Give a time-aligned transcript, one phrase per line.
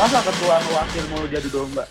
[0.00, 1.84] Masa ketua wakil mau jadi domba?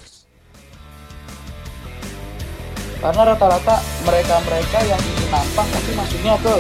[2.98, 6.56] Karena rata-rata mereka-mereka yang ingin nampang pasti masuknya ke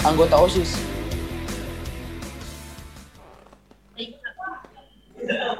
[0.00, 0.80] anggota OSIS.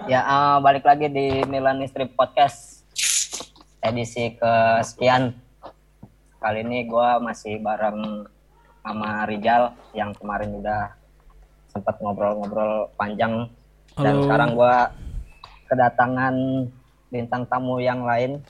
[0.09, 2.89] Ya, eh, balik lagi di Milan Strip Podcast
[3.85, 5.37] edisi kesekian.
[6.41, 8.25] Kali ini gue masih bareng
[8.81, 10.97] sama Rijal yang kemarin udah
[11.69, 13.53] sempat ngobrol-ngobrol panjang
[13.93, 14.25] dan Halo.
[14.25, 14.77] sekarang gue
[15.69, 16.35] kedatangan
[17.13, 18.41] bintang tamu yang lain.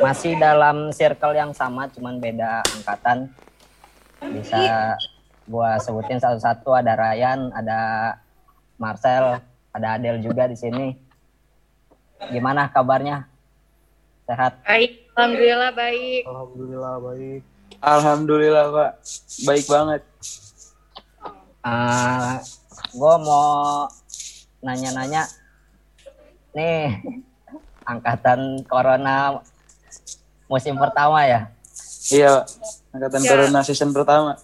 [0.00, 3.28] Masih dalam circle yang sama cuman beda angkatan.
[4.32, 4.96] Bisa
[5.44, 6.72] gue sebutin satu-satu.
[6.74, 7.80] Ada Ryan ada
[8.80, 10.96] Marcel ada Adel juga di sini.
[12.30, 13.24] Gimana kabarnya?
[14.28, 14.62] Sehat?
[14.62, 16.22] Baik, alhamdulillah baik.
[16.26, 17.42] Alhamdulillah baik.
[17.80, 18.92] Alhamdulillah Pak,
[19.46, 20.02] baik banget.
[21.64, 22.34] Eh
[22.90, 23.86] gue mau
[24.60, 25.24] nanya-nanya
[26.52, 27.00] nih
[27.82, 29.38] angkatan corona
[30.46, 31.40] musim pertama ya
[32.10, 32.44] Iya Pak,
[32.92, 33.28] angkatan Ya.
[33.30, 34.34] corona season pertama.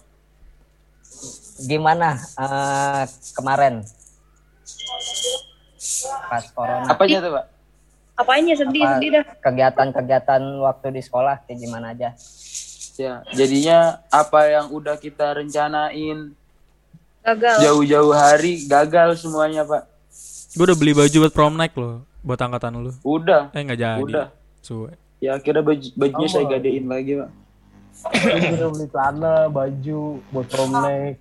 [1.59, 3.81] gimana eh, kemarin
[6.23, 7.45] pas corona Apanya tuh Pak?
[8.15, 9.23] Apanya sedih, Apa- sedih dah.
[9.39, 12.13] kegiatan-kegiatan waktu di sekolah kayak gimana aja
[12.95, 16.33] Ya, jadinya apa yang udah kita rencanain
[17.21, 17.57] Gagal.
[17.59, 19.85] jauh-jauh hari gagal semuanya Pak.
[20.57, 22.91] Gue udah beli baju buat prom night loh, buat angkatan lu.
[23.05, 24.01] Udah, Eh nggak jadi.
[24.01, 24.27] Udah.
[24.65, 24.97] Suwe.
[25.21, 26.33] ya akhirnya baju, bajunya Sama.
[26.33, 27.29] saya gadein lagi Pak.
[28.57, 30.01] Udah beli celana, baju
[30.33, 31.17] buat prom night.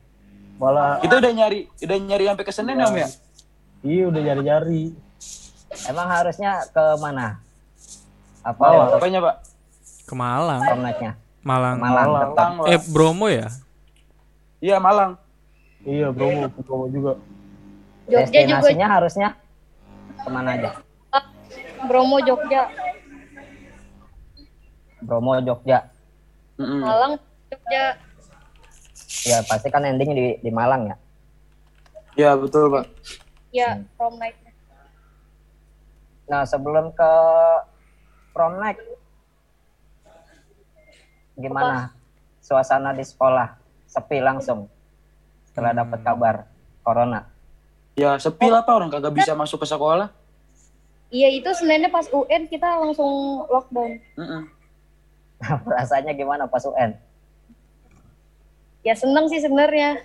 [0.56, 3.08] Malah Kita udah nyari, udah nyari sampai ke Senen Om ya?
[3.84, 4.84] iya udah nyari-nyari.
[5.92, 7.36] emang harusnya ke mana
[8.40, 8.88] apa Malang.
[8.96, 9.36] Apanya Pak?
[10.06, 10.60] Ke Malang.
[10.64, 11.12] prom night-nya?
[11.44, 11.76] Malang.
[11.76, 12.30] Malang Malang.
[12.32, 12.72] Malang.
[12.72, 13.52] Eh Bromo ya?
[14.64, 15.20] Iya Malang.
[15.84, 17.12] Iya Bromo, Bromo juga.
[18.06, 18.62] Jogja juga.
[18.62, 19.28] destinasinya harusnya
[20.16, 20.70] ke mana aja
[21.86, 22.66] Bromo, Jogja.
[24.98, 25.86] Bromo Jogja
[26.56, 26.80] Mm-mm.
[26.80, 27.12] Malang,
[27.46, 27.84] Jogja.
[29.22, 30.96] ya pasti kan ending di di Malang ya
[32.16, 32.88] Ya betul Pak.
[33.52, 34.40] Ya, prom night.
[36.24, 37.12] nah sebelum ke
[38.32, 38.80] prom night
[41.34, 41.92] gimana
[42.40, 43.52] suasana di sekolah
[43.84, 44.66] sepi langsung
[45.44, 46.34] setelah dapat kabar
[46.80, 47.28] corona
[47.96, 50.12] Ya sepi lah Pak, orang kagak bisa masuk ke sekolah.
[51.08, 53.96] Iya, itu Seninnya pas UN kita langsung lockdown.
[54.20, 54.42] Mm-mm.
[55.76, 56.96] rasanya gimana pas UN
[58.80, 60.00] Ya seneng sih sebenarnya.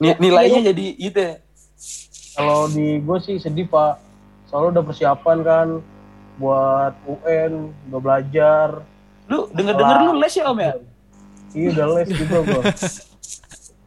[0.00, 1.34] Ni- nilainya jadi itu ya.
[2.34, 4.00] Kalau di gue sih sedih pak.
[4.48, 5.68] Soalnya udah persiapan kan
[6.40, 8.68] buat UN, udah belajar.
[9.28, 10.72] Lu denger-denger lu les ya Om ya?
[11.52, 12.62] Iya udah les juga gue.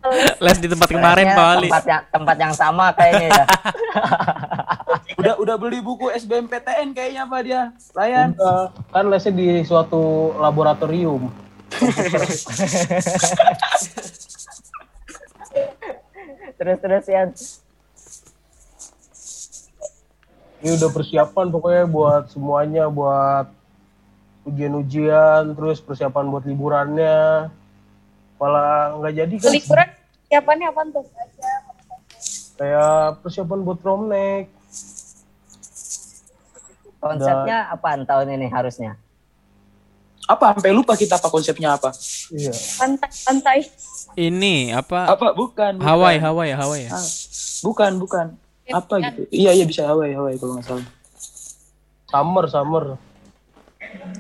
[0.46, 1.70] Les di tempat kemarin Pak Ali.
[1.70, 3.46] tempat yang tempat yang sama kayaknya ya
[5.22, 7.70] Udah udah beli buku SBMPTN kayaknya Pak dia.
[7.94, 8.34] Layan.
[8.34, 11.30] Udah, kan lesnya di suatu laboratorium.
[16.58, 17.30] terus terus ya
[20.62, 23.50] Ini udah persiapan pokoknya buat semuanya, buat
[24.46, 27.50] ujian-ujian, terus persiapan buat liburannya.
[28.42, 29.52] Malah nggak jadi kan?
[29.54, 29.90] Liburan
[30.26, 31.06] siapannya apa tuh?
[32.58, 34.50] Kayak persiapan buat prom night.
[37.02, 38.94] konsepnya apaan tahun ini harusnya
[40.30, 41.90] Apa sampai lupa kita apa konsepnya apa?
[42.30, 42.54] Iya.
[42.78, 43.58] Pantai, pantai.
[44.14, 45.10] Ini apa?
[45.10, 45.82] Apa bukan?
[45.82, 45.84] bukan.
[45.84, 46.94] Hawaii, Hawaii, Hawaii ya.
[46.94, 47.08] Ah,
[47.66, 48.26] bukan, bukan.
[48.70, 49.28] Apa gitu?
[49.34, 50.88] Iya, iya bisa Hawaii, Hawaii kalau nggak salah.
[52.08, 52.86] Summer, summer.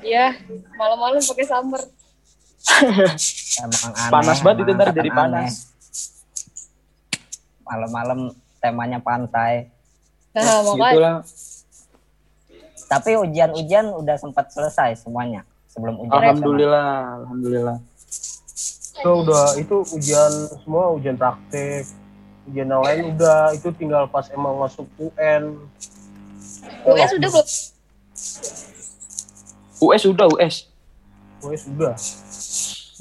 [0.03, 0.35] Ya,
[0.75, 1.79] malam-malam pakai summer.
[3.61, 5.71] Emang aneh Panas banget itu ntar jadi panas.
[7.61, 8.19] malam-malam
[8.59, 9.71] temanya pantai
[10.31, 11.15] Nah, makanya Gitulah.
[12.87, 16.91] tapi ujian-ujian udah sempat selesai semuanya sebelum ujian Alhamdulillah,
[17.23, 17.77] alhamdulillah.
[19.01, 20.31] So udah itu ujian
[20.63, 21.83] semua ujian praktek.
[22.47, 25.55] Ujian yang lain udah itu tinggal pas emang masuk UN.
[26.83, 27.47] UN sudah belum?
[29.81, 30.55] US udah, US.
[31.41, 31.95] UN sudah.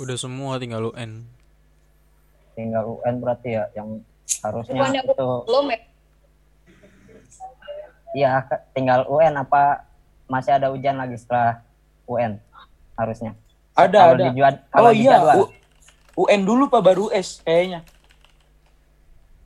[0.01, 1.29] Udah semua tinggal UN.
[2.51, 4.05] tinggal UN berarti ya yang
[4.41, 5.79] harusnya Bukannya itu belum ya?
[8.13, 9.87] ya ke- tinggal UN apa
[10.27, 11.63] masih ada ujian lagi setelah
[12.05, 12.37] UN
[12.95, 13.33] harusnya
[13.73, 14.25] Ada, kalau ada.
[14.27, 15.17] di jad- kalau Oh iya.
[15.39, 15.53] U-
[16.19, 17.81] UN dulu Pak baru US kayaknya.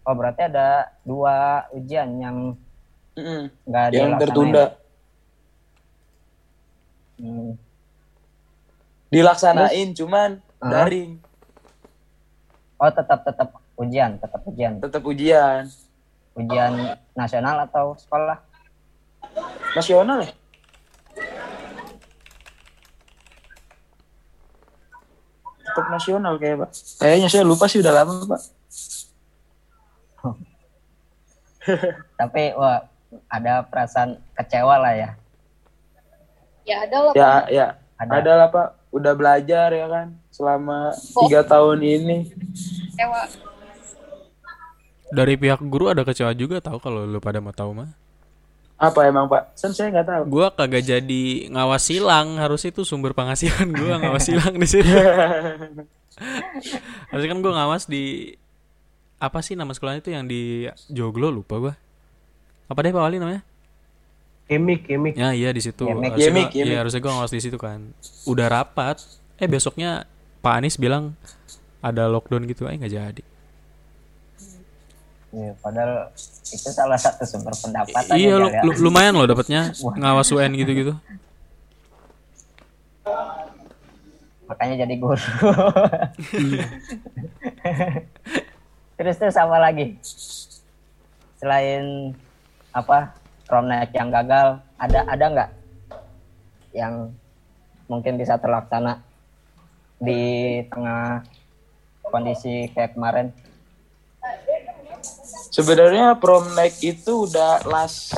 [0.02, 0.68] oh berarti ada
[1.00, 1.34] dua
[1.70, 2.36] ujian yang
[3.64, 4.20] nggak Yang dilaksanain.
[4.20, 4.64] tertunda.
[7.14, 7.52] Hmm.
[9.14, 10.70] Dilaksanain cuman Ah.
[10.81, 11.20] daring,
[12.81, 15.69] oh tetap tetap ujian tetap ujian tetap ujian.
[16.34, 16.72] ujian
[17.14, 18.43] nasional atau sekolah
[19.72, 20.32] nasional ya?
[25.64, 26.70] Untuk nasional kayak pak.
[26.99, 28.40] Kayaknya saya lupa sih udah lama pak.
[32.20, 32.84] Tapi wah
[33.26, 35.10] ada perasaan kecewa lah ya.
[36.64, 37.12] Ya ada lah.
[37.14, 37.67] Ya ya
[37.99, 38.10] Ada.
[38.22, 38.69] ada lah pak.
[38.94, 41.26] Udah belajar ya kan selama Oh.
[41.26, 42.31] tiga tahun ini.
[42.94, 43.23] Kecewa.
[45.11, 47.91] Dari pihak guru ada kecewa juga tahu kalau lu pada mau tahu mah.
[48.75, 49.55] Apa emang pak?
[49.55, 50.23] Kan saya nggak tahu.
[50.26, 54.87] Gua kagak jadi ngawas silang, harus itu sumber penghasilan gua ngawas silang di situ.
[57.11, 58.35] Harusnya kan gua ngawas di
[59.19, 61.75] apa sih nama sekolahnya itu yang di Joglo lupa gua.
[62.67, 63.43] Apa deh Pak Wali namanya?
[64.44, 65.14] Kemik, kemik.
[65.14, 65.82] Ya iya di situ.
[65.82, 66.12] Yemek.
[66.12, 67.81] Harusnya gua- Iya harusnya gua ngawas di situ kan.
[68.25, 69.00] Udah rapat.
[69.35, 70.05] Eh besoknya
[70.38, 71.17] Pak Anies bilang
[71.81, 73.23] ada lockdown gitu, eh nggak jadi.
[75.32, 76.14] Ya, padahal
[76.46, 80.94] itu salah satu sumber pendapatan iya ya, lu, lu- lumayan loh dapatnya ngawas UN gitu-gitu.
[84.44, 85.17] makanya jadi guru
[88.94, 89.96] terus terus apa lagi
[91.35, 92.14] selain
[92.70, 93.11] apa
[93.44, 95.50] Romnek yang gagal ada ada nggak
[96.75, 97.12] yang
[97.87, 99.05] mungkin bisa terlaksana
[100.00, 101.23] di tengah
[102.08, 103.31] kondisi kayak kemarin?
[105.55, 108.17] Sebenarnya prom night itu udah last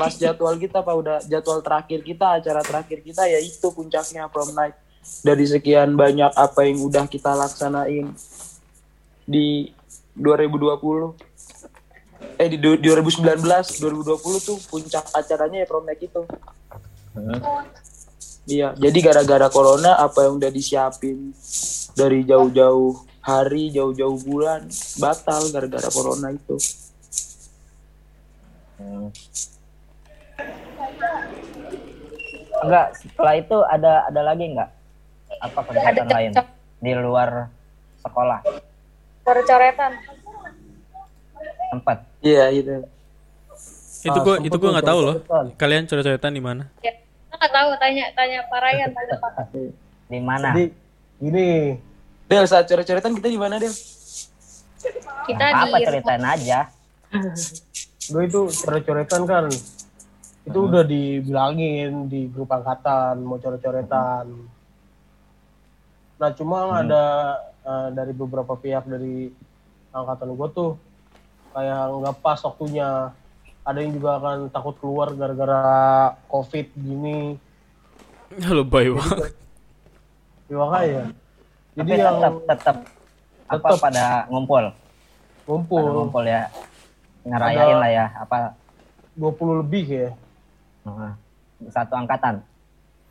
[0.00, 0.94] last jadwal kita pak.
[0.94, 4.78] Udah jadwal terakhir kita acara terakhir kita yaitu puncaknya prom night
[5.20, 8.16] dari sekian banyak apa yang udah kita laksanain
[9.28, 9.68] di
[10.16, 11.33] 2020
[12.34, 13.42] eh di du- 2019
[13.78, 16.22] 2020 tuh puncak acaranya ya prom night itu
[18.50, 21.30] iya jadi gara-gara corona apa yang udah disiapin
[21.94, 24.68] dari jauh-jauh hari jauh-jauh bulan
[25.00, 26.56] batal gara-gara corona itu.
[28.76, 29.08] Hmm.
[32.64, 34.70] enggak setelah itu ada ada lagi nggak
[35.40, 36.32] apa kegiatan lain
[36.84, 37.48] di luar
[38.04, 38.44] sekolah?
[39.24, 39.92] Coret-coretan.
[41.70, 42.84] Tempat iya itu.
[44.04, 45.16] Itu gua itu gua nggak tahu loh.
[45.56, 46.68] Kalian coret-coretan di mana?
[46.84, 47.68] Ya, kita nggak tahu.
[47.80, 49.32] Tanya tanya Pak Ryan tanya Pak.
[50.04, 50.48] di mana?
[50.52, 50.64] Jadi
[51.16, 51.48] gini,
[52.28, 53.72] Del saat coret-coretan kita di mana Del?
[55.24, 56.68] Kita apa di ceritain aja?
[58.12, 59.44] Gue itu coret-coretan kan.
[60.44, 64.28] Itu udah dibilangin di grup angkatan mau coret-coretan.
[66.20, 67.04] Nah cuma ada
[67.64, 69.32] eh, dari beberapa pihak dari
[69.94, 70.70] angkatan gue tuh
[71.54, 72.88] kayak nggak pas waktunya.
[73.64, 75.62] Ada yang juga akan takut keluar gara-gara
[76.28, 77.40] covid gini.
[78.58, 79.32] Lebay banget.
[80.44, 81.02] Ya, makanya.
[81.74, 82.76] Jadi tapi yang tetap tetap
[83.44, 83.80] apa tetap.
[83.80, 84.72] pada ngumpul pada
[85.44, 86.48] ngumpul ngumpul ya
[87.24, 88.36] ngerayain Ada- lah ya apa
[89.16, 90.08] 20 lebih ya.
[90.84, 91.12] uh,
[91.68, 92.40] satu angkatan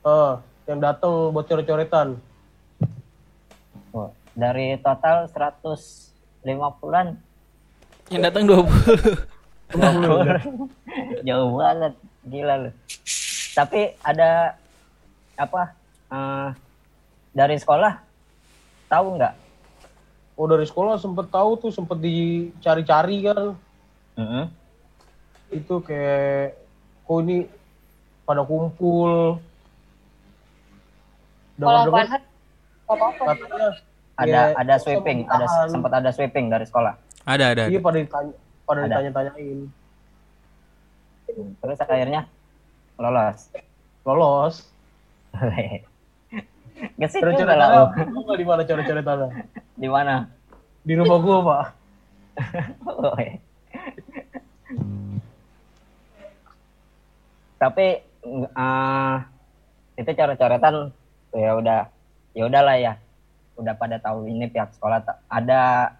[0.04, 0.34] Eh,
[0.68, 2.19] yang datang buat coret-coretan.
[3.95, 7.16] Oh, dari total 150-an
[8.12, 8.68] Yang datang 20.
[11.28, 11.94] jauh banget.
[12.28, 12.72] Gila lu.
[13.54, 14.58] Tapi ada
[15.38, 15.62] apa
[16.10, 16.48] eh,
[17.34, 18.00] dari sekolah
[18.90, 19.34] tahu nggak?
[20.34, 23.56] Oh dari sekolah sempet tahu tuh sempet dicari-cari kan.
[24.14, 24.46] Mm-mm.
[25.54, 26.57] itu kayak
[27.06, 27.45] kok ini
[28.26, 29.38] pada kumpul.
[31.57, 31.94] Kalau
[32.94, 33.69] katanya
[34.14, 37.63] ada ya, ada sweeping ada sempat ada sweeping dari sekolah ada ada.
[37.71, 37.85] iya ada.
[37.85, 38.87] pada ditanya pada Ada.
[38.87, 39.59] ditanya-tanyain
[41.33, 42.21] terus akhirnya
[42.99, 43.39] lolos
[44.06, 44.56] lolos
[46.99, 49.19] Gesit juga lah lu nggak di mana coret-coretan
[49.80, 50.27] di mana
[50.83, 51.65] di rumah gua pak
[52.89, 53.37] Oh, iya.
[57.61, 58.03] tapi
[58.33, 59.15] eh
[59.95, 60.92] itu coret-coretan
[61.31, 61.81] ya udah
[62.33, 62.94] ya udahlah ya
[63.56, 65.94] udah pada tahu ini pihak sekolah ada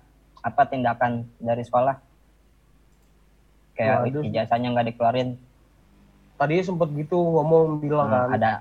[0.44, 1.96] apa tindakan dari sekolah?
[3.74, 4.24] Kayak Waduh.
[4.28, 5.40] ijazahnya nggak dikeluarin.
[6.38, 8.28] Tadinya sempet gitu ngomong bilang eh, kan.
[8.36, 8.52] ada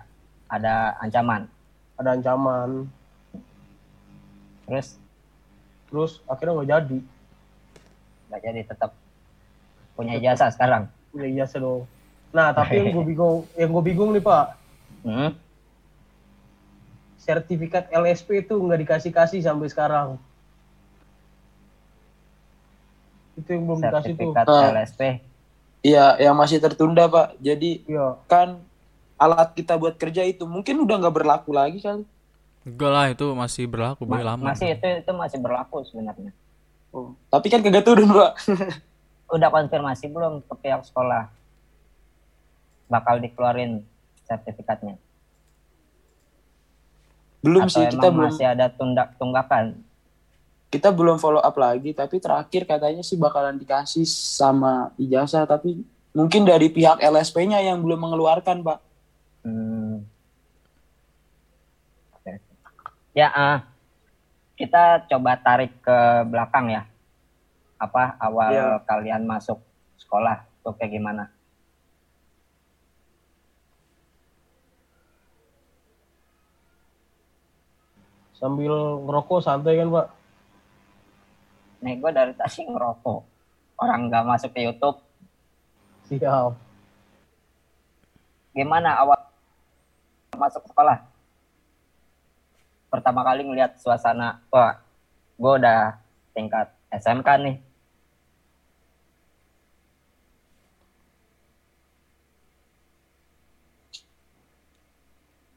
[0.48, 1.42] ada ancaman.
[1.98, 2.70] Ada ancaman.
[4.70, 4.96] Terus?
[5.90, 6.98] Terus akhirnya nggak jadi.
[8.30, 8.90] Nggak jadi tetap
[9.98, 10.88] punya ijazah sekarang.
[11.10, 11.84] Punya ijazah dong.
[12.32, 14.46] Nah tapi yang gue bingung yang gue bingung nih pak.
[15.02, 15.34] Hmm,
[17.18, 20.14] sertifikat LSP itu nggak dikasih kasih sampai sekarang
[23.42, 24.70] itu yang belum dikasih tuh sertifikat Ah.
[24.72, 25.00] LSP
[25.82, 28.62] iya yang masih tertunda pak jadi iya kan
[29.18, 32.06] alat kita buat kerja itu mungkin udah nggak berlaku lagi kali
[32.62, 34.54] Enggak lah itu masih berlaku Ma- lama.
[34.54, 36.30] masih itu itu masih berlaku sebenarnya
[36.90, 37.10] oh.
[37.26, 38.38] tapi kan kagak turun pak
[39.34, 41.26] udah konfirmasi belum ke pihak sekolah
[42.84, 43.80] bakal dikeluarin
[44.22, 45.00] sertifikatnya?
[47.40, 49.80] Belum Atau sih kita belum masih ada tundak tunggakan?
[50.72, 55.84] Kita belum follow up lagi tapi terakhir katanya sih bakalan dikasih sama ijazah tapi
[56.16, 58.80] mungkin dari pihak LSP-nya yang belum mengeluarkan pak
[59.42, 60.06] Hmm.
[63.12, 63.58] Ya, ah,
[64.54, 65.98] kita coba tarik ke
[66.30, 66.86] belakang ya.
[67.76, 68.68] Apa awal Iya.
[68.86, 69.58] kalian masuk
[69.98, 71.28] sekolah tuh kayak gimana?
[78.38, 78.74] Sambil
[79.06, 80.06] ngerokok santai kan Pak?
[81.82, 83.20] Nih gue dari tadi ngerokok.
[83.82, 85.02] Orang nggak masuk ke YouTube.
[86.06, 86.54] Siap.
[88.54, 89.18] Gimana awal
[90.38, 91.02] masuk sekolah?
[92.92, 94.76] Pertama kali ngeliat suasana, wah,
[95.40, 95.96] gue udah
[96.36, 97.56] tingkat SMK nih.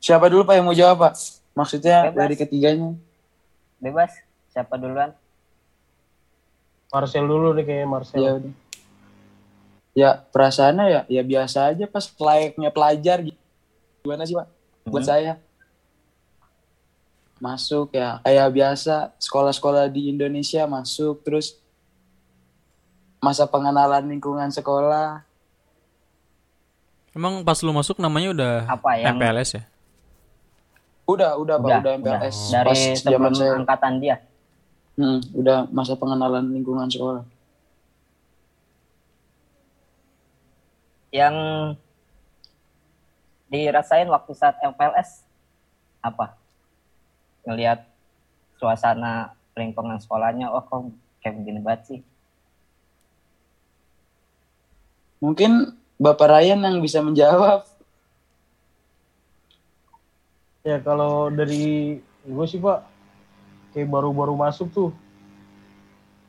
[0.05, 1.13] siapa dulu pak yang mau jawab pak
[1.57, 2.19] maksudnya Bebas.
[2.21, 2.93] dari ketiganya
[3.81, 4.13] Bebas,
[4.53, 5.11] siapa duluan?
[6.87, 8.17] Marcel dulu nih kayaknya Marcel.
[8.17, 8.53] ya udah
[9.95, 13.39] ya perasaannya ya ya biasa aja pas layaknya pelajar gitu.
[14.01, 14.47] gimana sih pak
[14.85, 15.09] buat Hmm.
[15.09, 15.33] saya
[17.37, 21.59] masuk ya kayak biasa sekolah-sekolah di Indonesia masuk terus
[23.17, 25.23] masa pengenalan lingkungan sekolah
[27.11, 29.63] Emang pas lu masuk namanya udah Apa yang MPLS ya?
[31.05, 32.51] udah udah pak udah, udah MPLS udah.
[32.51, 32.75] dari
[33.15, 34.15] pas saya angkatan dia?
[34.95, 37.27] Hmm, udah masa pengenalan lingkungan sekolah
[41.11, 41.35] yang
[43.47, 45.23] dirasain waktu saat MPLS
[46.03, 46.35] apa?
[47.47, 47.87] Ngelihat
[48.59, 50.91] suasana lingkungan sekolahnya, oh kok
[51.23, 51.99] kayak begini banget sih.
[55.25, 57.65] mungkin Bapak Ryan yang bisa menjawab
[60.65, 62.81] Ya kalau dari gue sih Pak,
[63.75, 64.89] kayak baru-baru masuk tuh.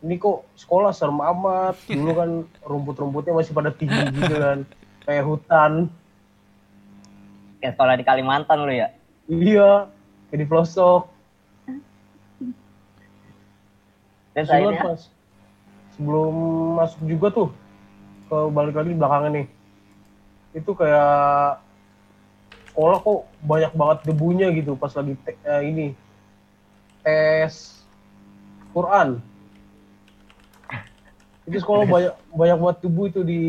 [0.03, 1.79] Ini kok sekolah serem amat.
[1.87, 2.31] Dulu kan
[2.67, 4.67] rumput-rumputnya masih pada tinggi gitu kan.
[5.07, 5.73] Kayak hutan.
[7.63, 8.91] Kayak sekolah di Kalimantan lu ya.
[9.31, 9.87] Iya,
[10.29, 11.07] kayak di pelosok.
[14.35, 15.01] Terus akhirnya pas
[15.97, 16.35] sebelum
[16.77, 17.49] masuk juga tuh
[18.29, 19.47] ke balik lagi belakangan nih
[20.53, 21.61] itu kayak
[22.69, 25.87] sekolah kok banyak banget debunya gitu pas lagi te- eh, ini
[27.07, 27.79] tes
[28.75, 29.23] Quran.
[31.47, 33.43] Itu sekolah banyak banyak banget debu itu di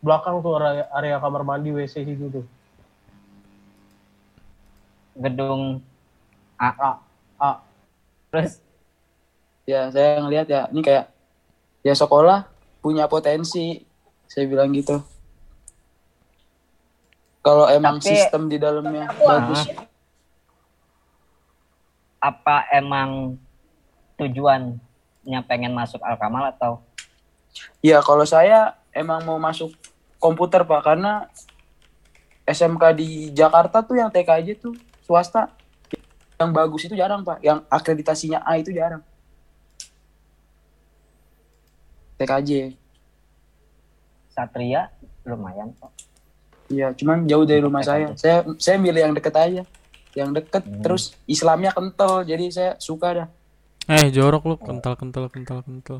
[0.00, 2.46] belakang tuh area, area kamar mandi WC situ tuh.
[5.20, 5.84] Gedung
[6.56, 6.72] A.
[6.72, 6.96] ah
[7.36, 7.56] ah
[8.32, 8.64] Terus?
[9.68, 11.12] Ya saya ngelihat ya ini kayak
[11.84, 12.48] ya sekolah
[12.80, 13.84] punya potensi
[14.24, 15.04] saya bilang gitu.
[17.44, 19.68] Kalau emang Tapi- sistem di dalamnya bagus
[22.20, 23.40] apa emang
[24.20, 26.84] tujuannya pengen masuk Alkamal atau
[27.80, 29.72] ya kalau saya emang mau masuk
[30.20, 31.26] komputer pak karena
[32.44, 35.48] SMK di Jakarta tuh yang TKJ tuh swasta
[36.36, 39.00] yang bagus itu jarang pak yang akreditasinya A itu jarang
[42.20, 42.76] TKJ
[44.28, 44.92] Satria
[45.24, 45.92] lumayan kok.
[46.70, 48.06] Iya, cuman jauh dari rumah Deket saya.
[48.06, 48.14] aja.
[48.16, 49.62] Saya saya milih yang deket aja.
[50.12, 50.80] Yang deket Hmm.
[50.82, 53.26] terus Islamnya kental, jadi saya suka dah.
[53.86, 55.98] Eh jorok lu kental kental kental kental.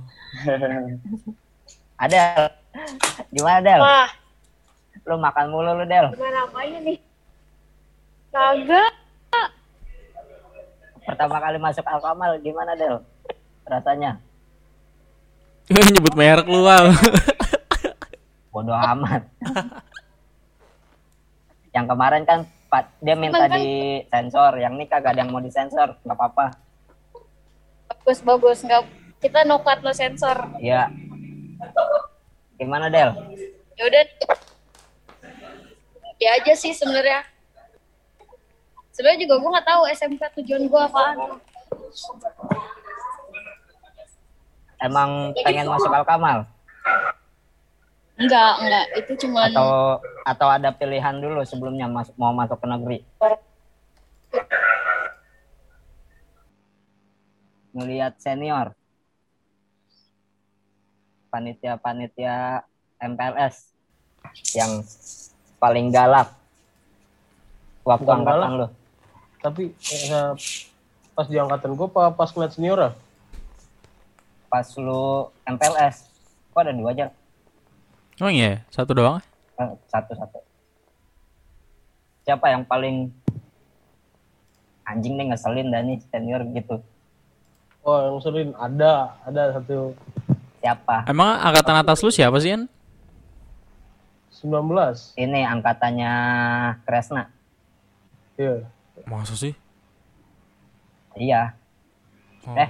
[2.00, 2.49] Ada
[3.29, 3.79] gimana Del?
[3.79, 4.09] Wah,
[5.02, 6.07] Lu makan mulu lu Del.
[6.12, 6.99] gimana apanya nih?
[8.31, 8.93] Kagak.
[11.00, 13.02] Pertama kali masuk Alkamal gimana Del?
[13.64, 14.19] Rasanya?
[15.71, 16.90] Nyebut merek lu wow.
[18.50, 19.23] Bodoh amat.
[21.75, 22.38] yang kemarin kan
[23.03, 23.69] dia minta Cuman kan- di
[24.07, 26.47] sensor, yang ini kagak ada yang mau disensor, nggak apa-apa.
[27.91, 28.83] Bagus bagus nggak
[29.19, 30.39] kita no cut no sensor.
[30.62, 30.87] Iya.
[32.57, 33.11] Gimana Del?
[33.75, 34.05] Ya udah.
[36.21, 37.27] Ya aja sih sebenarnya.
[38.95, 41.17] Sebenarnya juga gue nggak tahu SMK tujuan gue apaan.
[44.81, 46.47] Emang pengen masuk Alkamal
[48.21, 48.85] Enggak, enggak.
[49.00, 49.97] Itu cuman atau
[50.29, 52.99] atau ada pilihan dulu sebelumnya masuk mau masuk ke negeri?
[57.71, 58.75] Ngelihat senior
[61.31, 62.67] panitia-panitia
[62.99, 63.71] MPLS
[64.53, 64.83] yang
[65.57, 66.35] paling galak
[67.87, 68.59] waktu Bukan angkatan galak.
[68.59, 68.67] lu.
[69.41, 70.31] tapi eh,
[71.15, 72.93] pas di angkatan gue apa pas ngeliat senior ya
[74.50, 76.11] Pas lu MPLS,
[76.50, 77.07] kok ada dua aja?
[78.21, 79.21] Oh iya, satu doang.
[79.57, 80.39] Eh, Satu-satu.
[82.21, 83.11] siapa yang paling
[84.85, 86.79] anjing nih ngeselin dan nih senior gitu
[87.81, 88.93] Oh, yang sering ada,
[89.25, 89.97] ada satu
[90.61, 92.69] siapa Emang angkatan atas lu siapa sih, Yan?
[94.31, 95.17] 19.
[95.17, 96.12] ini angkatannya
[96.85, 97.33] Kresna
[98.37, 98.69] Iya.
[99.05, 99.57] Masa sih?
[101.12, 101.57] iya
[102.41, 102.55] Oh.
[102.55, 102.69] Eh.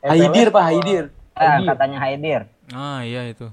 [0.00, 0.68] Haidir pak apa?
[0.70, 1.04] Haidir.
[1.04, 1.56] eh, Haidir.
[1.58, 3.48] angkatannya Haidir Ah, iya itu.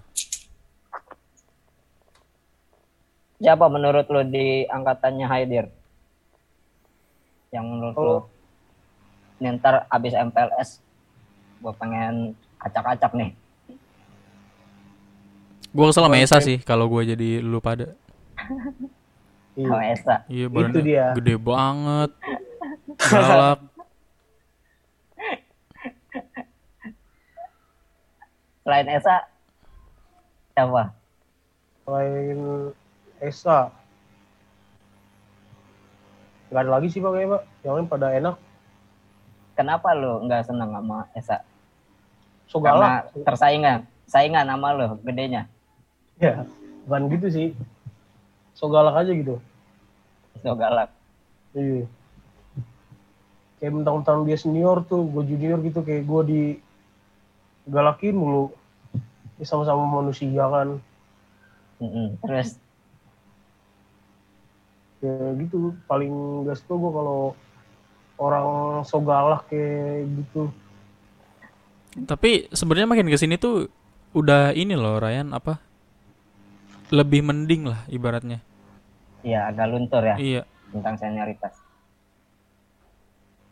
[3.37, 5.65] Siapa menurut lu di angkatannya Haidir
[7.49, 8.21] yang menurut lu Oh.
[9.37, 10.69] ini ntar abis MPLS
[11.59, 13.31] gue pengen acak-acak nih
[15.69, 17.91] Gua kesel sama Esa sih kalau gua jadi lu pada.
[19.55, 19.67] Iya.
[19.67, 21.11] sama Esa Iya, Itu dia.
[21.11, 22.11] gede banget.
[23.11, 23.59] Galak.
[28.63, 29.15] selain Esa
[30.51, 30.95] siapa
[31.83, 32.39] Selain
[33.25, 33.73] Esa.
[36.53, 37.43] Gak ada lagi sih pak kayaknya pak.
[37.65, 38.35] Yang lain pada enak.
[39.55, 41.39] kenapa lu nggak seneng sama Esa
[42.51, 45.47] So karena tersaingan saingan sama lu gedenya
[46.19, 46.47] Ya,
[46.87, 47.47] bukan gitu sih.
[48.55, 49.35] So galak aja gitu.
[50.39, 50.91] so galak
[51.55, 51.87] Iya.
[53.59, 56.41] Kayak mentang-mentang dia senior tuh, gue junior gitu kayak gue di
[57.67, 58.51] galakin mulu.
[59.43, 60.79] Sama-sama manusia kan.
[61.75, 62.15] Mm-mm.
[62.23, 62.55] terus
[65.03, 66.11] Ya gitu, paling
[66.47, 67.19] gak suka gue kalau
[68.17, 68.47] orang
[68.87, 70.49] so galak kayak gitu.
[71.95, 73.71] Tapi sebenarnya makin ke sini tuh
[74.11, 75.59] udah ini loh Ryan apa?
[76.93, 78.39] Lebih mending lah ibaratnya.
[79.25, 80.41] ya agak luntur ya Iya.
[80.69, 81.57] tentang senioritas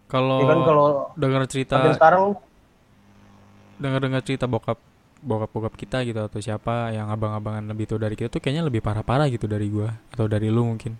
[0.05, 2.37] Kalau Ya kan kalau dengar cerita sekarang
[3.81, 4.77] dengar-dengar cerita bokap
[5.23, 9.31] bokap-bokap kita gitu atau siapa yang abang-abangan lebih tua dari kita tuh kayaknya lebih parah-parah
[9.33, 10.93] gitu dari gua atau dari lu mungkin.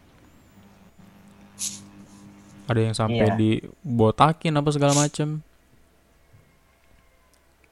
[2.63, 3.35] Ada yang sampai Iya.
[3.35, 5.43] dibotakin apa segala macem.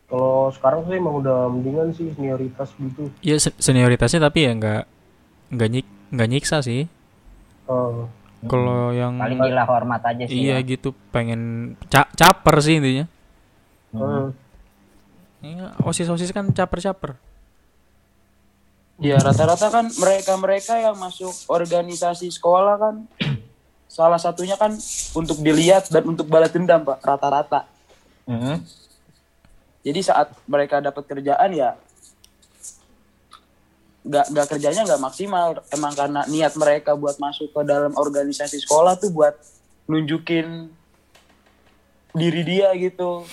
[0.06, 3.08] kalau sekarang sih emang udah mendingan sih senioritas gitu.
[3.24, 4.84] Ya se- senioritasnya tapi ya nggak
[5.50, 6.84] nggak nyik nggak nyiksa sih.
[7.64, 8.00] Eh,
[8.44, 10.68] Kalau yang paling gila hormat aja sih iya ya.
[10.68, 11.42] gitu pengen
[11.88, 13.08] ca- caper sih intinya.
[13.94, 14.28] eh.
[15.42, 17.16] Iya, osis-osis kan caper-caper.
[19.00, 22.96] Ya rata-rata kan mereka-mereka yang masuk organisasi sekolah kan
[23.92, 24.72] salah satunya kan
[25.12, 27.68] untuk dilihat dan untuk balas dendam pak rata-rata.
[28.24, 28.64] Mm-mm.
[29.84, 31.76] Jadi saat mereka dapat kerjaan ya
[34.02, 35.60] nggak nggak kerjanya nggak maksimal.
[35.76, 39.36] Emang karena niat mereka buat masuk ke dalam organisasi sekolah tuh buat
[39.92, 40.72] nunjukin
[42.16, 43.28] diri dia gitu.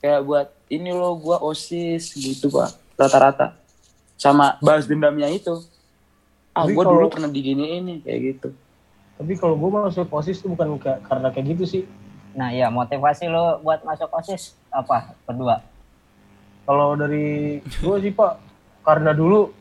[0.00, 3.52] Kayak buat ini loh gua osis gitu pak rata-rata.
[4.16, 5.60] Sama balas dendamnya itu.
[6.56, 8.48] Ah kalau- dulu pernah digini ini kayak gitu
[9.14, 11.84] Tapi kalau gue masuk OSIS tuh bukan ka- karena kayak gitu sih.
[12.32, 15.62] nah iya motivasi lo buat masuk osis apa berdua
[16.64, 18.42] Kalau dari gue sih pak,
[18.82, 19.54] karena dulu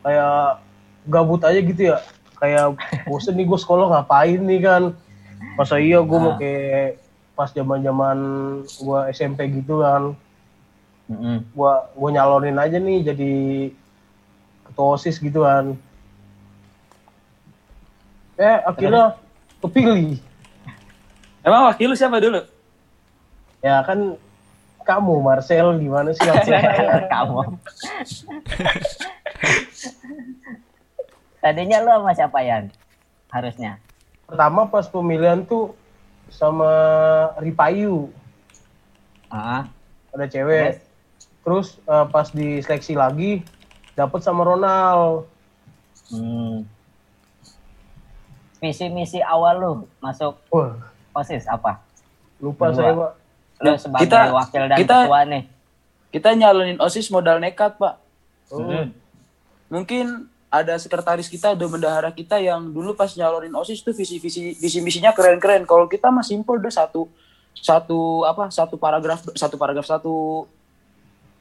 [0.00, 0.62] kayak
[1.04, 1.98] gabut aja gitu ya.
[2.36, 4.82] Kayak bosen nih gue sekolah ngapain nih kan.
[5.56, 6.38] Masa iya gue mau Nah.
[6.38, 7.00] kayak
[7.32, 8.18] pas zaman zaman
[8.62, 10.14] gue SMP gitu kan.
[11.08, 11.42] Mm-mm.
[11.50, 13.32] Gue gue nyalonin aja nih jadi
[14.62, 15.74] ketua OSIS gitu kan.
[18.42, 19.14] Eh akhirnya
[19.62, 20.18] kepilih.
[21.46, 22.42] emang wakil lu siapa dulu
[23.62, 24.18] Ya kan
[24.82, 26.58] kamu Marcel gimana sih Marcel?
[27.14, 27.40] kamu
[31.38, 32.64] tadinya lo sama siapa Yan
[33.30, 33.78] harusnya
[34.26, 35.78] Pertama pas pemilihan tuh
[36.32, 36.70] sama
[37.38, 38.10] Ripayu
[39.30, 39.70] ah
[40.12, 40.84] ada cewek.
[41.42, 43.42] Terus eh, pas diseleksi lagi
[43.96, 45.28] dapat sama Ronald.
[46.12, 46.68] hmm.
[48.62, 50.78] Visi misi awal lu masuk Wah,
[51.12, 51.82] osis apa
[52.38, 52.78] lupa Berdua.
[52.78, 53.12] saya, Pak.
[53.60, 55.42] lo sebagai Kita- wakil dan kita- ketua nih
[56.08, 57.98] kita nyalonin osis modal nekat pak
[58.48, 58.68] Oh,
[59.66, 64.52] mungkin ada sekretaris kita, ada bendahara kita yang dulu pas nyalonin OSIS tuh visi visi
[64.52, 65.64] visi misinya keren-keren.
[65.64, 67.08] Kalau kita mah simpel udah satu
[67.54, 70.44] satu apa satu paragraf satu paragraf satu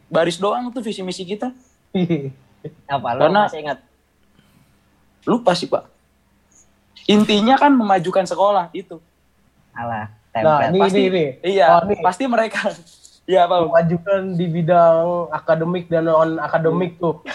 [0.08, 1.52] baris doang tuh visi misi kita.
[2.88, 3.80] apa lo Karena- masih ingat
[5.22, 5.92] Lupa sih pak.
[7.06, 9.00] Intinya kan memajukan sekolah itu.
[9.72, 11.26] alah Nah, template ini pasti ini ini.
[11.46, 12.00] iya Oh, nih.
[12.00, 12.62] pasti mereka.
[13.24, 13.64] Iya pak.
[13.64, 17.22] Memajukan di bidang akademik dan non akademik tuh.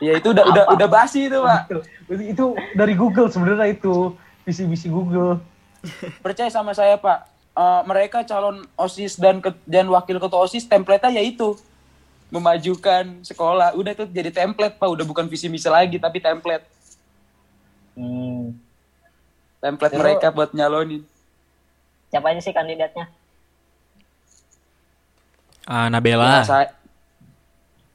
[0.00, 1.68] Ya itu udah udah udah basi itu pak.
[1.68, 1.80] Itu,
[2.26, 5.38] itu dari Google sebenarnya itu visi-visi Google.
[6.24, 7.24] Percaya sama saya pak.
[7.52, 11.52] Eh, mereka calon osis dan ke- dan wakil ketua osis template-nya yaitu
[12.28, 13.72] memajukan sekolah.
[13.72, 14.88] Udah itu jadi template pak.
[14.88, 16.64] Udah bukan visi misi lagi tapi template.
[17.92, 18.56] hmm.
[19.60, 21.04] Template Dulu- mereka buat nyalonin.
[22.08, 23.06] Siapa aja sih kandidatnya?
[25.62, 26.42] Ah, Ya, Nabela.
[26.42, 26.66] saya,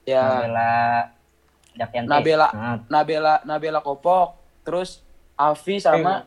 [0.06, 0.72] ya Nabela
[1.76, 2.08] Jakianti.
[2.08, 2.48] Nabela.
[2.50, 5.04] Nah, Nabela Nabela Kopok, terus
[5.36, 6.24] Avi sama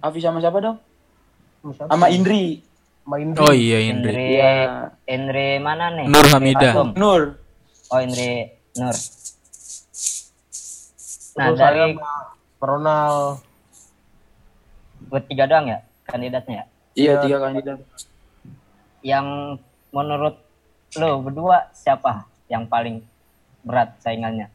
[0.00, 0.78] Avi sama siapa dong?
[1.68, 1.86] Siapa?
[1.86, 2.62] Sama Indri.
[3.04, 3.38] Sama Indri.
[3.40, 4.10] Oh iya Indri.
[4.10, 4.50] Indri, Iya.
[5.06, 6.06] Indri mana nih?
[6.06, 6.26] Nur.
[6.26, 6.88] Fatum.
[6.94, 7.22] Nur.
[7.88, 8.94] Oh Indri Nur.
[11.30, 13.42] Nah Terus dari sama Ronald.
[14.98, 15.78] bertiga doang ya
[16.10, 16.64] kandidatnya ya?
[16.98, 17.78] Iya, tiga kandidat.
[19.06, 19.26] Yang
[19.94, 20.34] menurut
[20.98, 23.04] lo berdua siapa yang paling
[23.62, 24.50] berat saingannya?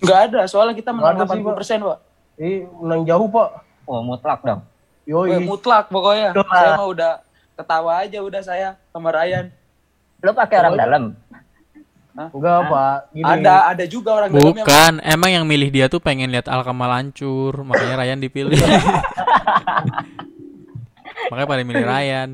[0.00, 1.98] Enggak ada, soalnya kita menang ada sih, 80%, Pak.
[2.40, 3.48] Eh, menang jauh, Pak.
[3.84, 4.64] Oh mutlak dong.
[5.04, 5.44] Weh, Yoi.
[5.44, 6.32] mutlak pokoknya.
[6.32, 6.48] Wah.
[6.48, 7.12] Saya mah udah
[7.54, 9.52] ketawa aja udah saya sama Ryan.
[10.24, 11.02] Lo pakai orang dalam?
[12.14, 12.98] Enggak, Pak.
[13.10, 13.26] Gini.
[13.26, 16.86] Ada ada juga orang dalam yang Bukan, emang yang milih dia tuh pengen lihat Alkamal
[16.94, 18.54] hancur, makanya Ryan dipilih.
[21.30, 22.30] makanya pada milih Ryan.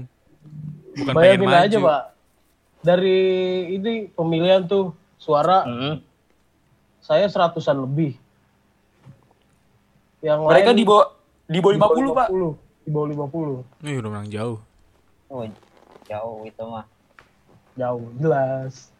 [1.00, 1.64] Bukan pengen Bayangin maju.
[1.64, 2.02] aja, Pak.
[2.80, 3.20] Dari
[3.76, 6.04] ini pemilihan tuh suara Mm-mm.
[7.00, 8.20] saya seratusan lebih.
[10.20, 11.06] Yang mereka lain di bawah
[11.48, 11.72] di bawah
[12.04, 12.28] 50, Pak.
[12.28, 12.84] 50.
[12.84, 13.08] Di bawah
[13.80, 13.88] 50.
[13.88, 14.58] Ih, udah menang jauh.
[15.32, 15.44] Oh
[16.04, 16.84] jauh itu mah.
[17.80, 18.92] Jauh, jelas.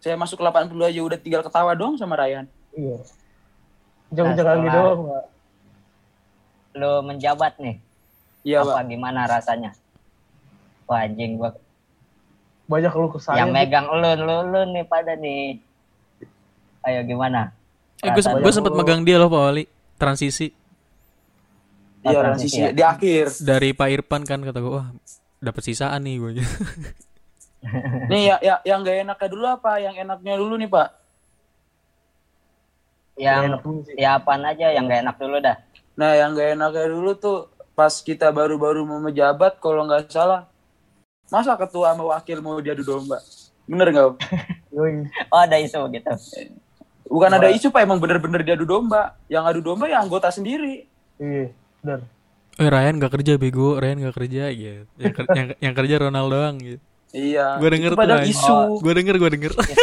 [0.00, 0.50] Saya masuk 80
[0.82, 2.48] aja udah tinggal ketawa doang sama Ryan.
[2.72, 2.96] Iya.
[4.10, 5.24] Jangan-jangan Nah, gitu setelah- doang, Pak.
[6.72, 7.76] Lo menjabat nih,
[8.42, 8.84] Iya, apa Pak.
[8.86, 9.70] gimana rasanya?
[10.84, 11.52] Wah anjing gua
[12.66, 13.38] Banyak lu kesayang.
[13.40, 15.58] yang megang lu, lu, lu nih pada nih.
[16.80, 17.50] Ayo gimana?
[17.98, 18.48] Eh, gue Rasanya.
[18.48, 19.64] sempet megang dia loh Pak Wali.
[19.94, 20.48] Transisi
[22.00, 22.70] Iya, transisi transisi ya?
[22.72, 23.24] di akhir.
[23.38, 24.88] dari Pak Irfan kan kata gue, wah
[25.38, 26.30] dapat sisaan nih gue.
[28.10, 29.72] Nih ya, ya yang gak enaknya dulu apa?
[29.78, 30.88] Yang enaknya dulu nih, Pak.
[33.20, 33.42] Yang
[34.00, 35.56] ya apaan aja yang gak enak dulu dah.
[35.94, 37.38] Nah, yang gak enaknya dulu tuh
[37.80, 40.44] pas kita baru-baru mau menjabat kalau nggak salah
[41.32, 43.16] masa ketua sama wakil mau diadu domba
[43.64, 44.20] bener nggak.
[45.32, 46.12] Oh ada isu gitu.
[47.08, 50.84] bukan ada isu pak emang bener-bener diadu domba yang adu domba ya anggota sendiri
[51.20, 52.00] Iya, benar.
[52.56, 54.84] Eh Ryan gak kerja bego, Ryan gak kerja gitu.
[54.96, 56.84] Yang, ker- yang, yang kerja Ronaldo doang gitu.
[57.12, 59.52] Iya Gue denger itu tuh, isu Gue denger, gue denger.
[59.52, 59.76] Itu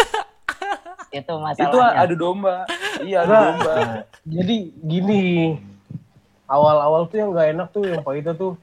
[1.10, 2.00] itu masalahnya.
[2.00, 2.56] adu domba
[3.02, 3.74] iya adu Nah, domba
[4.24, 5.56] Jadi gini,
[6.46, 8.60] awal-awal tuh yang nggak enak tuh yang Pak Ita tuh,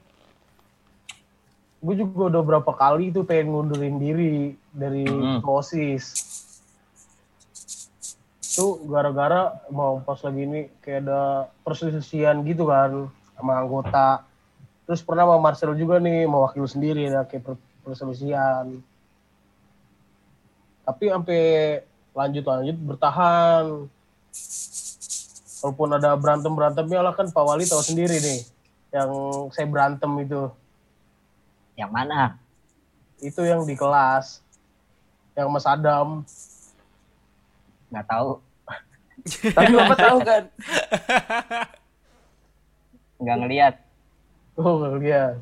[1.79, 4.35] gue juga udah berapa kali tuh pengen ngundurin diri
[4.71, 5.41] dari Hmm.
[5.41, 6.05] OSIS.
[8.51, 11.21] Tuh gara-gara mau pas lagi ini kayak ada
[11.61, 14.23] perselisihan gitu kan sama anggota.
[14.85, 18.81] Terus pernah sama Marcel juga nih mau wakil sendiri ada kayak per- perselisihan.
[20.81, 21.41] Tapi sampai
[22.11, 23.65] lanjut-lanjut bertahan
[25.59, 28.39] walaupun ada berantem berantemnya lah kan Pak Wali tahu sendiri nih
[28.93, 29.09] yang
[29.49, 30.45] saya berantem itu
[31.75, 32.37] Yang mana?
[33.17, 34.39] itu yang di kelas
[35.33, 36.21] yang Mas Adam
[37.89, 38.29] Nggak tahu.
[39.51, 40.43] tapi bapak tahu kan
[43.17, 43.73] Nggak ngelihat.
[44.55, 45.35] oh iya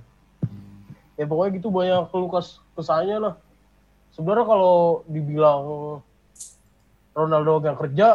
[1.19, 3.33] ya pokoknya gitu banyak keluh kes kesannya lah
[4.13, 5.61] sebenarnya kalau dibilang
[7.13, 8.07] Ronaldo yang kerja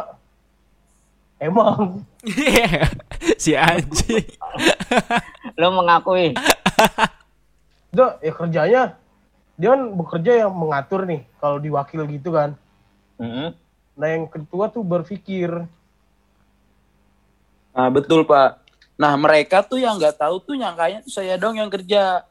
[1.39, 2.03] emang
[3.39, 4.27] si anjing.
[5.55, 6.35] Lo mengakui.
[7.95, 8.83] Udah, ya kerjanya
[9.59, 12.55] dia kan bekerja yang mengatur nih kalau diwakil gitu kan
[13.19, 13.51] Mm-mm.
[13.99, 15.51] nah yang ketua tuh berpikir
[17.75, 18.63] nah betul pak
[18.95, 22.23] nah mereka tuh yang nggak tahu tuh nyangkanya tuh saya dong yang kerja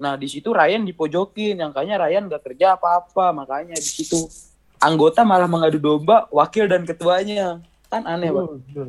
[0.00, 4.26] nah di situ Ryan dipojokin nyangkanya Ryan nggak kerja apa-apa makanya di situ
[4.80, 7.60] anggota malah mengadu domba wakil dan ketuanya.
[7.92, 8.88] Kan aneh pak Betul, betul.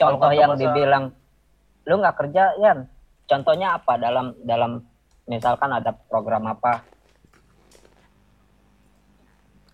[0.00, 1.04] Contoh yang dibilang
[1.84, 2.88] lu nggak kerja Yan.
[3.28, 4.80] Contohnya apa dalam dalam
[5.28, 6.80] misalkan ada program apa?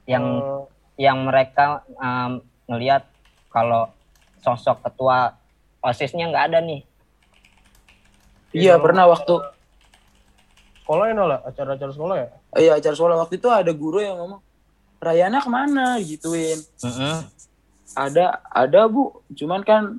[0.05, 0.63] Yang Eh,
[0.95, 3.07] yang mereka um, ngelihat
[3.51, 3.91] kalau
[4.43, 5.39] sosok ketua
[5.83, 6.83] osisnya nggak ada nih.
[8.55, 9.43] Iya pernah waktu
[10.85, 12.29] sekolah ya lah acara-acara sekolah ya?
[12.61, 13.16] Iya acara sekolah.
[13.25, 14.40] Waktu itu ada guru yang ngomong
[15.01, 15.97] Rayana ke mana?
[15.99, 16.61] Gituin.
[17.97, 19.25] Ada ada bu.
[19.33, 19.97] Cuman kan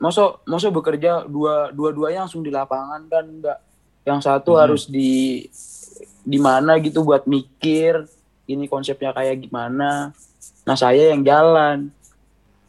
[0.00, 3.58] masuk masuk bekerja dua dua duanya langsung di lapangan kan enggak
[4.06, 4.60] yang satu Hmm.
[4.64, 5.44] harus di
[6.24, 8.08] di mana gitu buat mikir
[8.46, 10.14] ini konsepnya kayak gimana.
[10.64, 11.90] Nah saya yang jalan.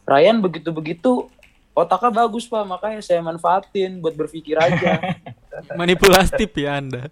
[0.02, 1.30] Ryan begitu begitu
[1.72, 2.66] otaknya bagus pak.
[2.66, 4.98] Makanya saya manfaatin buat berpikir aja.
[5.78, 7.06] Manipulatif ya Anda.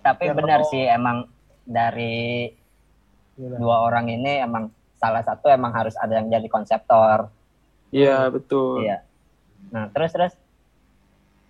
[0.00, 1.18] Tapi Ya, benar kalau- sih emang
[1.62, 2.50] dari
[3.32, 3.56] Gila.
[3.56, 7.30] dua orang ini emang salah satu emang harus ada yang jadi konseptor
[7.88, 9.02] iya betul iya
[9.64, 10.34] Nah, terus terus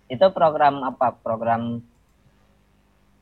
[0.05, 1.17] itu program apa?
[1.17, 1.81] Program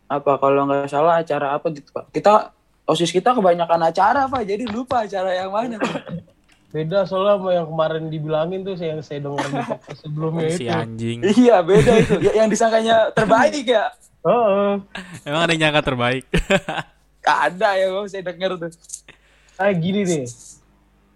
[0.05, 2.51] apa kalau nggak salah acara apa gitu pak kita
[2.83, 5.79] osis kita kebanyakan acara pak jadi lupa acara yang mana.
[6.71, 10.71] Beda soalnya sama yang kemarin dibilangin tuh yang saya dengar di podcast sebelumnya si itu.
[10.71, 14.71] anjing iya beda itu Ya, yang disangkanya terbaik ya Heeh.
[15.23, 16.23] emang ada yang nyangka terbaik
[17.27, 18.71] ada ya bang saya denger tuh
[19.53, 20.25] Ah gini nih.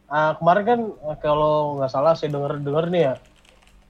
[0.06, 3.14] Ah, kemarin kan eh, kalau nggak salah saya denger dengar nih ya.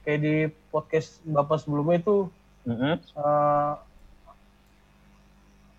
[0.00, 0.34] Kayak di
[0.66, 2.32] podcast Bapak sebelumnya itu
[2.64, 2.96] Mm-mm.
[2.96, 3.72] eh,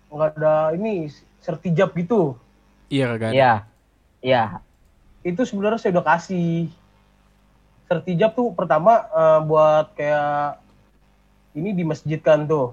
[0.08, 2.38] nggak ada ini sertijab gitu.
[2.86, 3.52] iya kagak ada Iya.
[4.20, 4.42] Iya.
[5.28, 6.72] Itu sebenarnya saya udah kasih.
[7.84, 10.60] Sertijab tuh pertama eh, buat kayak
[11.52, 12.72] ini di masjid kan tuh.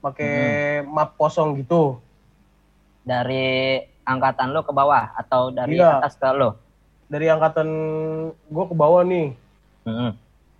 [0.00, 2.00] Pakai map kosong gitu.
[3.04, 6.00] Dari angkatan lo ke bawah atau dari Iya.
[6.00, 6.56] atas ke lo?
[7.12, 7.68] Dari angkatan
[8.32, 9.36] gue ke bawah nih.
[9.80, 10.12] Mm-mm.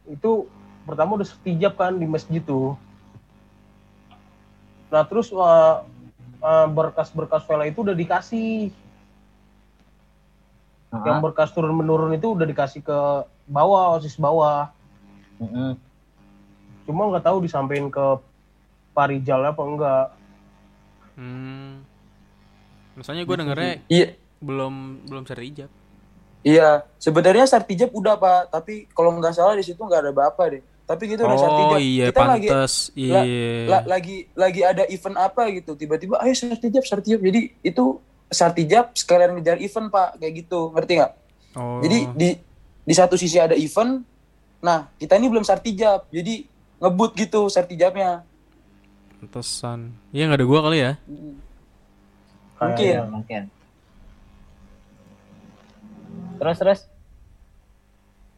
[0.08, 0.48] itu
[0.88, 2.72] pertama udah sertijab kan di masjid tuh.
[4.90, 5.84] Nah terus uh,
[6.42, 8.74] uh, berkas-berkas file itu udah dikasih.
[10.90, 12.98] Yang berkas turun menurun itu udah dikasih ke
[13.46, 14.74] bawah, osis bawah.
[15.38, 15.78] mm-mm.
[16.86, 18.06] Cuma nggak tahu disampaikan ke
[18.90, 20.06] Pak Rijal apa enggak.
[21.14, 21.86] hmm.
[22.96, 24.08] misalnya gue dengernya iya.
[24.40, 25.70] belum belum sertijab
[26.40, 28.52] iya sebenarnya sartijab udah pak.
[28.52, 30.62] Tapi kalau nggak salah di situ nggak ada bapak deh.
[30.88, 32.74] Tapi gitu udah oh sartijab iya kita lagi pantes.
[32.96, 33.52] la- iya.
[33.68, 35.72] la- lagi lagi ada event apa gitu.
[35.76, 37.84] Tiba-tiba ayo sartijab sartijab jadi itu
[38.30, 40.16] sartijab sekalian ngejar event pak.
[40.22, 40.70] Kayak gitu.
[40.72, 41.12] Ngerti nggak?
[41.58, 41.82] Oh.
[41.82, 42.28] Jadi di
[42.86, 44.06] di satu sisi ada event
[44.60, 46.44] nah kita ini belum sartijab jadi
[46.84, 48.28] ngebut gitu sartijabnya
[49.20, 49.92] pantesan.
[50.16, 50.92] Iya nggak ada gua kali ya?
[52.60, 52.88] Mungkin.
[52.88, 53.42] Iya, mungkin.
[56.40, 56.80] Terus terus.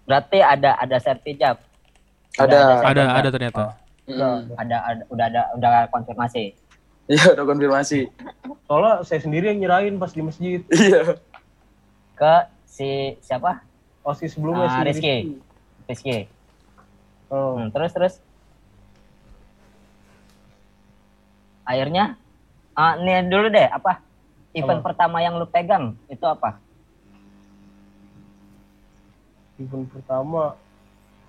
[0.07, 1.57] Berarti ada ada sertijab.
[2.39, 2.83] ada.
[2.83, 3.19] Ada sertijab.
[3.19, 3.65] ada ternyata.
[4.03, 4.39] Mm.
[4.59, 6.59] Ada, ada udah ada udah konfirmasi.
[7.07, 8.11] Iya udah konfirmasi
[8.65, 10.61] Soalnya saya sendiri yang nyerahin pas di masjid.
[10.73, 11.19] iya
[12.13, 12.35] Ke
[12.65, 12.89] si
[13.21, 13.61] siapa?
[14.01, 14.87] Osis sebelumnya Ah, sih.
[14.87, 15.17] Rizky.
[15.85, 16.19] Rizky.
[17.29, 17.57] Oh.
[17.57, 18.15] Hmm, terus terus.
[21.63, 22.17] Akhirnya
[22.73, 24.01] ah nih dulu deh apa?
[24.53, 26.57] Event pertama yang lu pegang itu apa?
[29.57, 30.57] Event pertama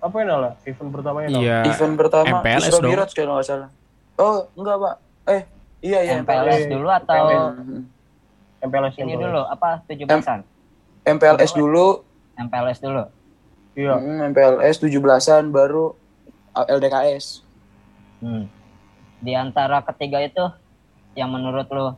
[0.00, 0.52] apa yang lah?
[0.62, 1.40] Event pertamanya Nal?
[1.40, 2.90] iya event pertama MPLS Isra dong.
[2.90, 3.68] Miraj kalau nggak salah
[4.14, 4.94] oh enggak pak
[5.26, 5.42] eh
[5.84, 7.52] iya iya MPLS dulu atau.
[8.58, 9.22] MPLS ini MPLS.
[9.22, 10.40] dulu apa 17-an?
[11.04, 11.86] MPLS dulu
[12.34, 13.04] MPLS dulu.
[13.74, 13.94] Iya.
[13.94, 15.92] Mm, MPLS 17-an baru
[16.56, 17.44] LDKS
[18.16, 18.48] Hmm.
[19.20, 20.40] Di antara ketiga itu
[21.12, 21.92] yang menurut lu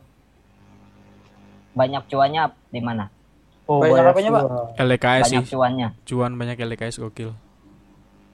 [1.73, 3.07] banyak cuannya di mana?
[3.63, 4.43] Oh, Banyak banyak apanya, Pak?
[4.77, 5.87] LDKS sih Banyak cuannya.
[6.03, 7.31] cuan banyak LDKS gokil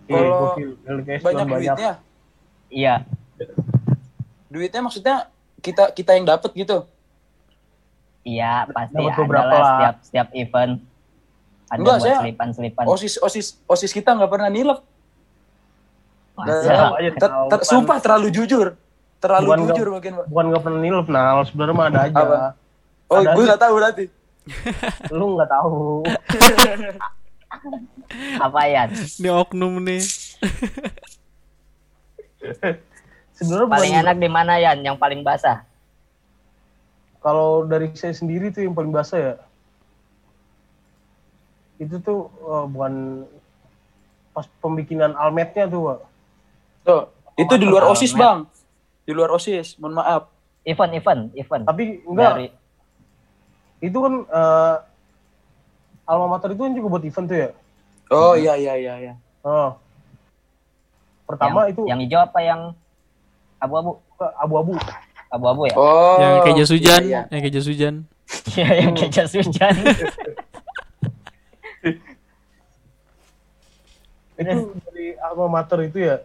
[0.03, 0.69] Iya, Kalau gokil.
[0.83, 1.91] LKS banyak cuman duitnya
[2.67, 2.95] Iya.
[4.47, 5.15] duitnya maksudnya
[5.63, 6.85] kita kita yang dapat gitu
[8.21, 10.71] Iya, pasti Dapat ada beberapa lah setiap setiap event.
[11.65, 12.83] Ada Enggak, buat saya- selipan-selipan.
[12.85, 14.79] osis osis osis kita nggak pernah nilep
[16.33, 16.65] Masa?
[16.65, 16.89] Nah,
[17.47, 18.73] ter- sumpah terlalu jujur
[19.17, 21.37] terlalu Bukan jujur mungkin pak Bukan nggak pernah nilep, Nal.
[21.43, 22.17] Sebenarnya mah ada aja.
[22.17, 22.37] Apa?
[23.05, 24.03] oh Ada gue nggak tahu berarti
[25.13, 26.01] Lu nggak tahu.
[28.39, 28.81] Apa ya?
[28.89, 30.01] ini oknum nih
[33.43, 34.77] Sebenarnya Paling bukan enak di mana Yan?
[34.81, 35.59] Yang paling basah?
[37.23, 39.35] kalau dari saya sendiri tuh yang paling basah ya.
[41.79, 43.23] Itu tuh eh, bukan
[44.35, 45.99] pas pembikinan almetnya tuh, Pak.
[46.83, 47.03] tuh
[47.39, 48.43] itu di luar osis bang
[49.07, 50.27] di luar osis mohon maaf
[50.63, 51.63] Event, event, event.
[51.67, 52.47] Tapi enggak, Dari
[53.83, 54.75] itu kan eh,
[56.07, 57.49] alma mater itu kan juga buat event tuh ya.
[58.11, 59.75] oh iya iya iya iya Oh.
[61.27, 62.61] Pertama yang, itu yang hijau apa yang
[63.63, 63.91] abu-abu?
[64.19, 64.73] abu-abu.
[65.33, 65.75] Abu-abu ya?
[65.79, 67.21] oh yang kayak jas hujan iya, iya.
[67.31, 67.95] yang kayak jas hujan
[68.53, 69.75] Iya, yang kayak jas hujan.
[74.33, 76.17] itu dari alma mater itu ya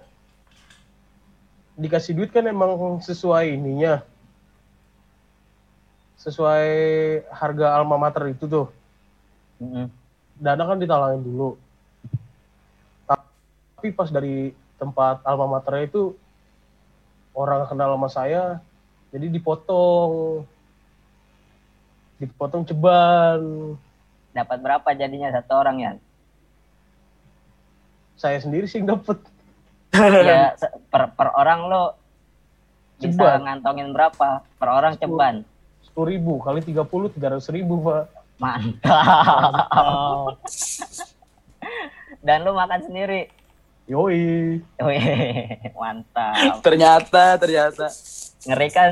[1.79, 2.75] dikasih duit kan emang
[3.05, 4.03] sesuai ininya
[6.19, 6.67] sesuai
[7.31, 8.67] harga alma mater itu tuh
[9.63, 9.87] Mm-mm.
[10.41, 11.55] dana kan ditalangin dulu
[13.07, 16.19] tapi pas dari tempat alma maternya itu
[17.39, 18.43] orang kenal sama saya
[19.15, 20.43] jadi dipotong
[22.19, 23.41] dipotong ceban
[24.29, 25.93] Dapat berapa jadinya satu orang ya?
[28.15, 29.19] saya sendiri sih dapet
[29.95, 30.59] ya
[30.91, 31.85] per, per orang lo
[32.99, 33.47] bisa Ceban.
[33.47, 34.43] ngantongin berapa?
[34.59, 35.47] Per orang ceban.
[35.87, 40.39] sepuluh ribu kali tiga puluh tiga ratus ribu pak Mantap.
[42.27, 43.31] Dan lu makan sendiri.
[43.89, 44.61] Yoi.
[45.73, 46.61] Mantap.
[46.61, 47.89] Ternyata, ternyata.
[48.45, 48.91] Ngeri kan?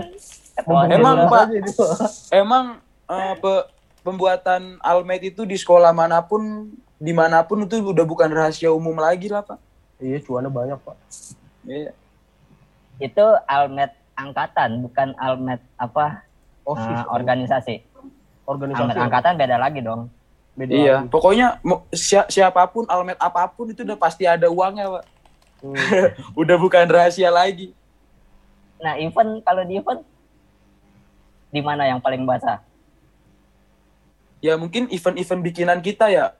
[0.88, 1.28] Emang.
[1.28, 1.46] Pak?
[2.32, 2.64] Emang
[3.06, 3.66] eh, pe-
[4.00, 8.96] pembuatan almet itu di sekolah mana pun, di mana pun itu udah bukan rahasia umum
[8.96, 9.60] lagi lah pak.
[9.96, 10.96] Iya, cuannya banyak, Pak.
[11.64, 11.92] Iya.
[13.00, 16.24] Itu almet angkatan, bukan almet apa
[16.64, 17.00] OSIS.
[17.00, 17.74] eh, organisasi.
[18.44, 18.80] organisasi.
[18.84, 20.08] Almet angkatan beda lagi dong.
[20.56, 21.12] Beda Iya, lagi.
[21.12, 21.46] pokoknya
[21.92, 25.04] sia- siapa pun almet apa pun itu udah pasti ada uangnya pak.
[25.60, 25.72] Hmm.
[26.40, 27.72] Udah bukan rahasia lagi.
[28.76, 30.00] Nah, event kalau di event
[31.48, 32.60] di mana yang paling basah?
[34.44, 36.36] Ya mungkin event-event bikinan kita ya.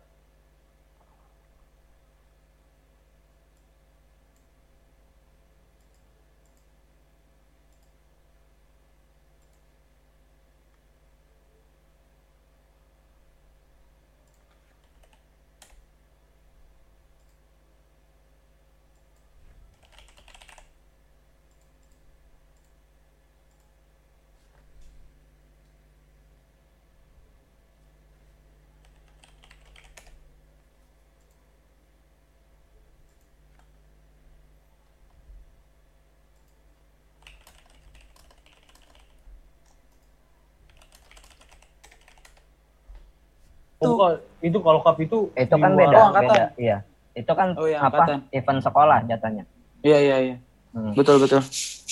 [43.77, 44.17] Oh, bukan.
[44.47, 46.31] Itu kalau cup itu Itu di kan beda, Oh, angkatan.
[46.31, 46.45] beda.
[46.55, 46.77] Iya.
[47.13, 47.87] Itu kan Oh, iya, apa?
[47.91, 48.19] angkatan.
[48.31, 49.45] Event sekolah jatuhnya.
[49.83, 50.37] Iya iya iya.
[50.71, 50.93] Hmm.
[50.95, 51.43] Betul betul.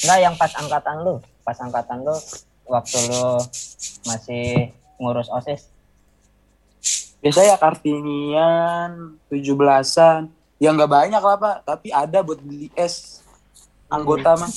[0.01, 2.17] Enggak yang pas angkatan lu, pas angkatan lu
[2.65, 3.27] waktu lu
[4.05, 5.67] masih ngurus OSIS.
[7.19, 10.29] Biasanya kartinian, tujuh belasan.
[10.61, 13.25] Ya nggak banyak lah pak, tapi ada buat beli es
[13.89, 14.51] anggota mah.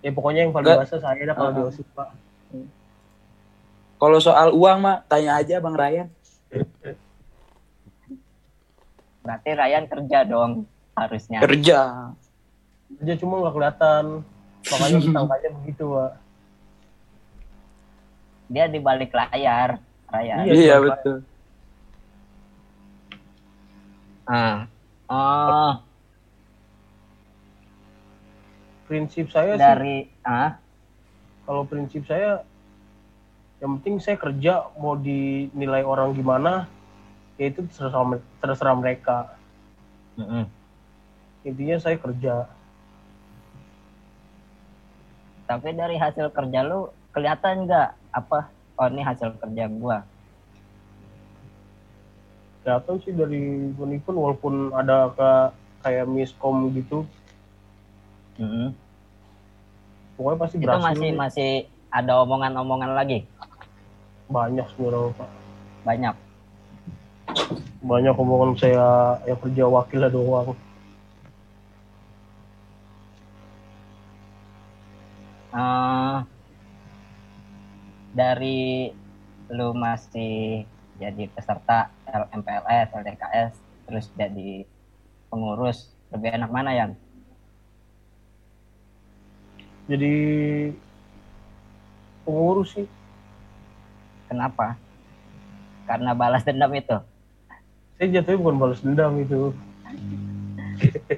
[0.00, 1.70] Ya pokoknya yang paling basah saya dah kalau di Uh-uh.
[1.72, 2.08] OSIS, Pak.
[3.96, 6.08] Kalau soal uang mah tanya aja bang Ryan.
[9.24, 11.40] Berarti Ryan kerja dong harusnya.
[11.40, 11.80] Kerja.
[13.00, 14.04] Dia cuma nggak kelihatan.
[14.66, 16.12] Makanya disangkanya begitu, Pak.
[18.46, 19.80] Dia di balik layar,
[20.12, 20.36] Ryan.
[20.44, 21.16] Iya, Iya betul.
[24.26, 24.66] Ah.
[25.06, 25.78] Oh,
[28.86, 30.58] Prinsip saya sih dari ah
[31.42, 32.42] kalau prinsip saya
[33.56, 36.68] yang penting saya kerja mau dinilai orang gimana
[37.40, 39.32] ya itu terserah, terserah mereka.
[40.16, 40.48] Mm-mm.
[41.44, 42.48] intinya saya kerja.
[45.46, 47.94] Tapi dari hasil kerja lu kelihatan nggak?
[48.10, 48.50] Apa?
[48.80, 50.02] Oh ini hasil kerja gua.
[52.64, 55.30] Kelihatan sih dari event walaupun ada ke
[55.86, 57.06] kayak miskom gitu.
[58.36, 58.68] Mm-mm.
[60.16, 61.52] pokoknya pasti itu berhasil masih masih
[61.96, 63.24] ada omongan-omongan lagi?
[64.28, 65.30] Banyak sebenarnya pak.
[65.88, 66.14] Banyak?
[67.80, 70.52] Banyak omongan saya ya kerja wakil lah doang.
[75.56, 76.16] Eh,
[78.12, 78.92] dari
[79.48, 80.68] lu masih
[81.00, 83.52] jadi peserta LMPLS, LDKS,
[83.88, 84.68] terus jadi
[85.32, 86.86] pengurus, lebih enak mana ya?
[89.86, 90.14] jadi
[92.26, 92.86] pengurus sih
[94.26, 94.74] Kenapa?
[95.86, 96.98] Karena balas dendam itu.
[97.94, 99.54] saya jatuhnya bukan balas dendam itu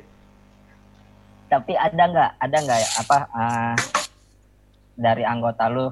[1.49, 3.75] Tapi ada nggak, ada nggak ya, apa eh,
[4.93, 5.89] dari anggota lu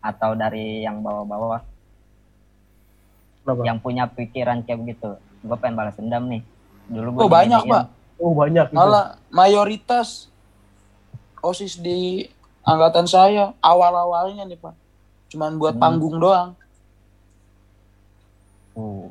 [0.00, 1.60] atau dari yang bawah-bawah
[3.44, 3.62] Kenapa?
[3.62, 5.10] yang punya pikiran kayak begitu?
[5.40, 6.40] Gue pengen balas dendam nih.
[6.88, 7.84] Dulu Oh gua banyak pak.
[8.16, 10.32] oh banyak itu Malah mayoritas
[11.38, 12.24] osis di
[12.68, 14.76] angkatan saya awal-awalnya nih pak,
[15.32, 15.82] cuman buat Hmm.
[15.82, 16.52] panggung doang.
[18.76, 19.10] Uh,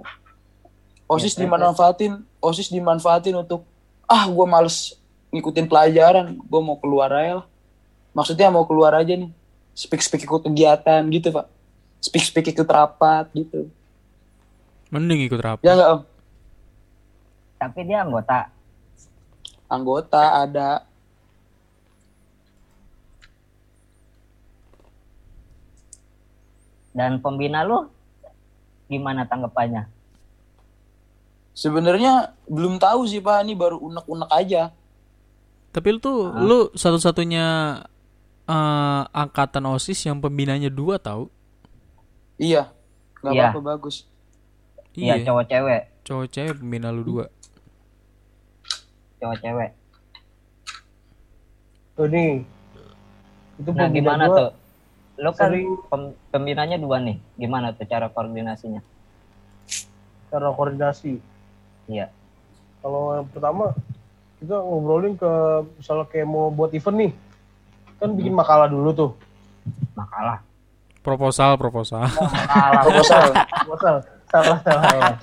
[1.08, 3.64] Osis Ya, dimanfaatin, osis dimanfaatin untuk
[4.12, 5.00] ah gue males
[5.32, 7.48] ngikutin pelajaran, gue mau keluar aja lah.
[8.12, 9.32] Maksudnya mau keluar aja nih,
[9.72, 11.48] speak speak ikut kegiatan gitu pak,
[12.04, 13.72] speak speak ikut rapat gitu.
[14.92, 15.64] Mending ikut rapat.
[15.64, 16.02] Ya nggak om?
[17.58, 18.54] tapi dia anggota.
[19.68, 20.87] Anggota ada,
[26.98, 27.86] Dan pembina lu
[28.90, 29.86] gimana tanggapannya?
[31.58, 34.70] sebenarnya belum tahu sih pak, ini baru unek-unek aja.
[35.74, 37.46] Tapi lu tuh lu satu-satunya
[38.46, 41.34] eh, angkatan OSIS yang pembinanya dua tahu.
[42.38, 42.70] Iya,
[43.26, 43.42] nggak Iya.
[43.50, 44.06] apa-apa bagus.
[44.94, 47.26] Iya, Iya, cowok cewek, cowok cewek pembina lu dua.
[49.18, 49.70] cowok cewek.
[51.98, 52.46] Oh, ini
[53.58, 54.50] itu Nah, gimana gua tuh?
[55.18, 57.18] Lu kan sering- pem- pembinanya dua nih.
[57.36, 58.82] Gimana tuh cara koordinasinya?
[60.28, 61.18] cara koordinasi.
[61.88, 62.12] Iya.
[62.78, 63.72] Kalau yang pertama
[64.38, 65.32] kita ngobrolin ke
[65.74, 67.12] misalnya kayak mau buat event nih,
[67.98, 69.12] kan bikin makalah dulu tuh.
[69.94, 70.44] Makalah.
[71.00, 72.04] Proposal, proposal.
[72.12, 73.24] Makalah Proposal.
[73.64, 73.96] proposal.
[74.28, 75.16] Salah salah.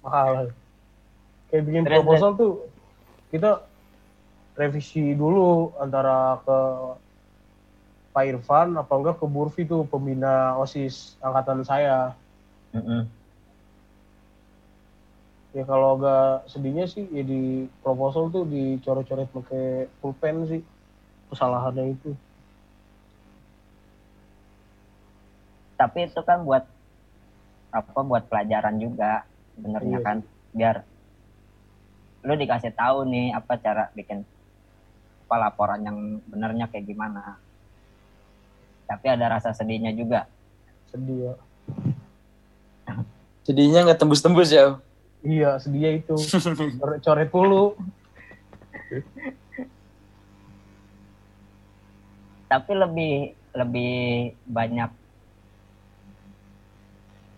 [0.00, 0.44] Makalah.
[1.48, 2.52] Kayak bikin proposal tuh
[3.28, 3.64] kita
[4.52, 6.58] revisi dulu antara ke
[8.12, 12.12] Pak Irfan apa enggak ke Burfi tuh pembina OSIS angkatan saya.
[12.76, 13.08] Mm-mm.
[15.52, 20.60] Ya kalau agak sedihnya sih ya di proposal tuh dicoret-coret pakai pulpen sih
[21.28, 22.12] kesalahannya itu.
[25.76, 26.64] Tapi itu kan buat
[27.72, 29.24] apa buat pelajaran juga
[29.56, 30.04] benernya Iya.
[30.04, 30.16] kan
[30.52, 30.76] biar
[32.22, 34.24] lu dikasih tahu nih apa cara bikin
[35.28, 35.98] apa laporan yang
[36.28, 37.40] benernya kayak gimana.
[38.92, 40.28] Tapi ada rasa sedihnya juga.
[40.92, 41.34] Sedih ya.
[43.48, 44.76] Jadinya nggak tembus-tembus ya.
[45.24, 46.12] Iya sedihnya itu
[47.08, 47.72] coret dulu.
[52.52, 53.94] Tapi lebih lebih
[54.44, 54.92] banyak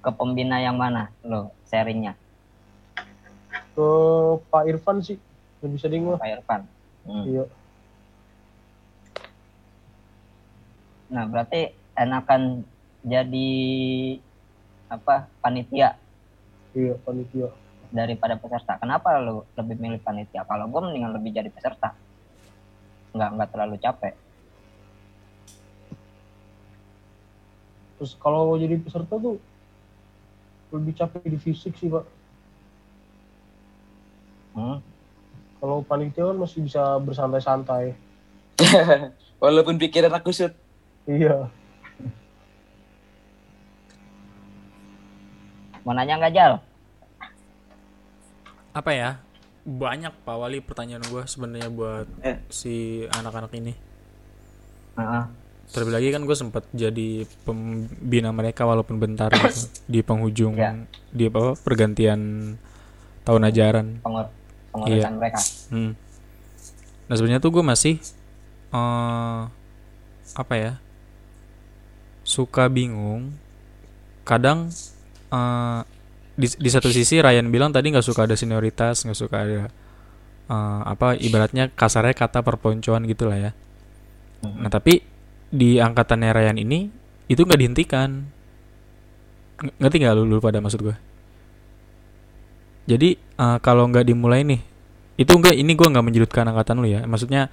[0.02, 2.12] ke pembina yang mana lo sharingnya
[3.72, 3.88] Ke
[4.50, 5.22] Pak Irfan sih
[5.62, 6.18] lebih sering lah.
[6.18, 6.61] Pak Irfan.
[7.07, 7.24] Hmm.
[7.30, 7.44] Iya.
[11.14, 12.66] Nah, berarti enakan
[13.06, 13.52] jadi
[14.90, 15.94] apa panitia
[16.74, 17.54] Iya panitia.
[17.94, 18.74] daripada peserta.
[18.82, 20.42] Kenapa lu lebih milih panitia?
[20.42, 21.94] Kalau gue mendingan lebih jadi peserta.
[23.14, 24.14] Nggak nggak terlalu capek.
[27.94, 29.38] Terus kalau jadi peserta tuh
[30.74, 32.02] lebih capek di fisik sih pak.
[34.58, 34.82] Hmm.
[35.62, 37.94] Kalau panitia kan masih bisa bersantai-santai.
[39.42, 40.63] Walaupun pikiran aku sud.
[41.05, 41.52] Iya.
[45.84, 46.52] Mau nanya nggak Jal?
[48.72, 49.11] Apa ya?
[49.64, 52.40] Banyak Pak Wali pertanyaan gue sebenarnya buat Eh.
[52.48, 52.74] si
[53.07, 53.72] anak-anak ini.
[54.96, 55.24] Heeh.
[55.66, 60.72] Terlebih lagi kan gue sempat jadi pembina mereka walaupun bentar gitu, di penghujung Ya.
[61.11, 62.20] di apa pergantian
[63.22, 63.86] tahun ajaran.
[64.00, 64.28] Pengur
[64.72, 65.16] pengurusan Iya.
[65.16, 65.40] mereka.
[65.68, 65.92] Hmm.
[67.05, 67.94] Nah sebenarnya tuh gue masih
[68.70, 69.42] eh
[70.34, 70.72] apa ya
[72.35, 73.30] suka bingung.
[74.26, 74.74] Kadang
[75.30, 75.80] eh
[76.35, 79.70] di, di satu sisi Ryan bilang tadi nggak suka ada senioritas, nggak suka ada
[80.51, 83.53] eh, apa ibaratnya kasarnya kata perponcoan gitulah ya.
[84.45, 85.01] Nah tapi
[85.55, 86.91] di angkatannya Ryan ini
[87.30, 88.11] itu nggak dihentikan.
[89.62, 90.97] Ng- Ngerti nggak lu, lu pada maksud gue?
[92.85, 94.61] Jadi eh, kalau nggak dimulai nih,
[95.16, 97.07] itu enggak ini gue nggak menjudutkan angkatan lu ya.
[97.07, 97.49] Maksudnya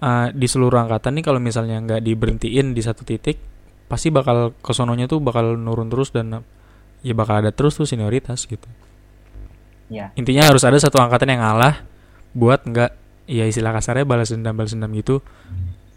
[0.00, 3.38] eh, di seluruh angkatan nih kalau misalnya nggak diberhentiin di satu titik,
[3.86, 6.42] pasti bakal kesononya tuh bakal nurun terus dan
[7.02, 8.66] ya bakal ada terus tuh senioritas gitu.
[9.86, 10.10] Iya.
[10.18, 11.86] Intinya harus ada satu angkatan yang ngalah
[12.34, 12.90] buat nggak
[13.30, 15.22] ya istilah kasarnya balas dendam balas dendam gitu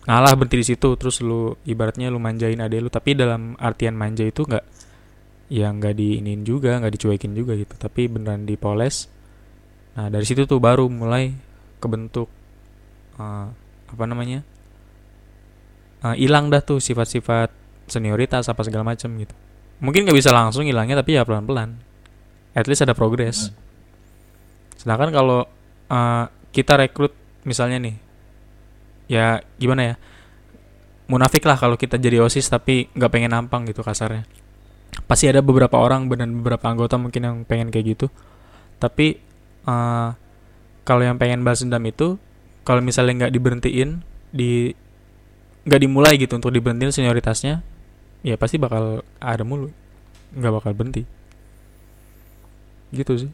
[0.09, 4.25] ngalah berhenti di situ terus lu ibaratnya lu manjain adek lu tapi dalam artian manja
[4.25, 4.65] itu nggak
[5.53, 9.11] ya nggak diinin juga nggak dicuekin juga gitu tapi beneran dipoles
[9.93, 11.35] nah dari situ tuh baru mulai
[11.77, 12.31] kebentuk
[13.21, 13.47] eh,
[13.93, 14.41] apa namanya
[15.99, 17.51] Eh, hilang dah tuh sifat-sifat
[17.89, 19.35] senioritas apa segala macam gitu.
[19.79, 21.79] Mungkin nggak bisa langsung hilangnya tapi ya pelan-pelan.
[22.53, 23.51] At least ada progres.
[24.79, 25.45] Sedangkan kalau
[25.91, 27.13] eh, kita rekrut
[27.45, 27.95] misalnya nih
[29.09, 29.95] ya gimana ya
[31.09, 34.23] munafik lah kalau kita jadi osis tapi nggak pengen nampang gitu kasarnya.
[35.09, 38.07] Pasti ada beberapa orang dan beberapa anggota mungkin yang pengen kayak gitu.
[38.77, 39.17] Tapi
[39.65, 40.09] eh,
[40.85, 42.17] kalau yang pengen balas dendam itu
[42.65, 43.89] kalau misalnya nggak diberhentiin
[44.29, 44.73] di
[45.65, 47.61] nggak dimulai gitu untuk diberhentiin senioritasnya
[48.25, 49.71] ya pasti bakal ada mulu.
[50.35, 51.03] Nggak bakal berhenti.
[52.91, 53.31] Gitu sih.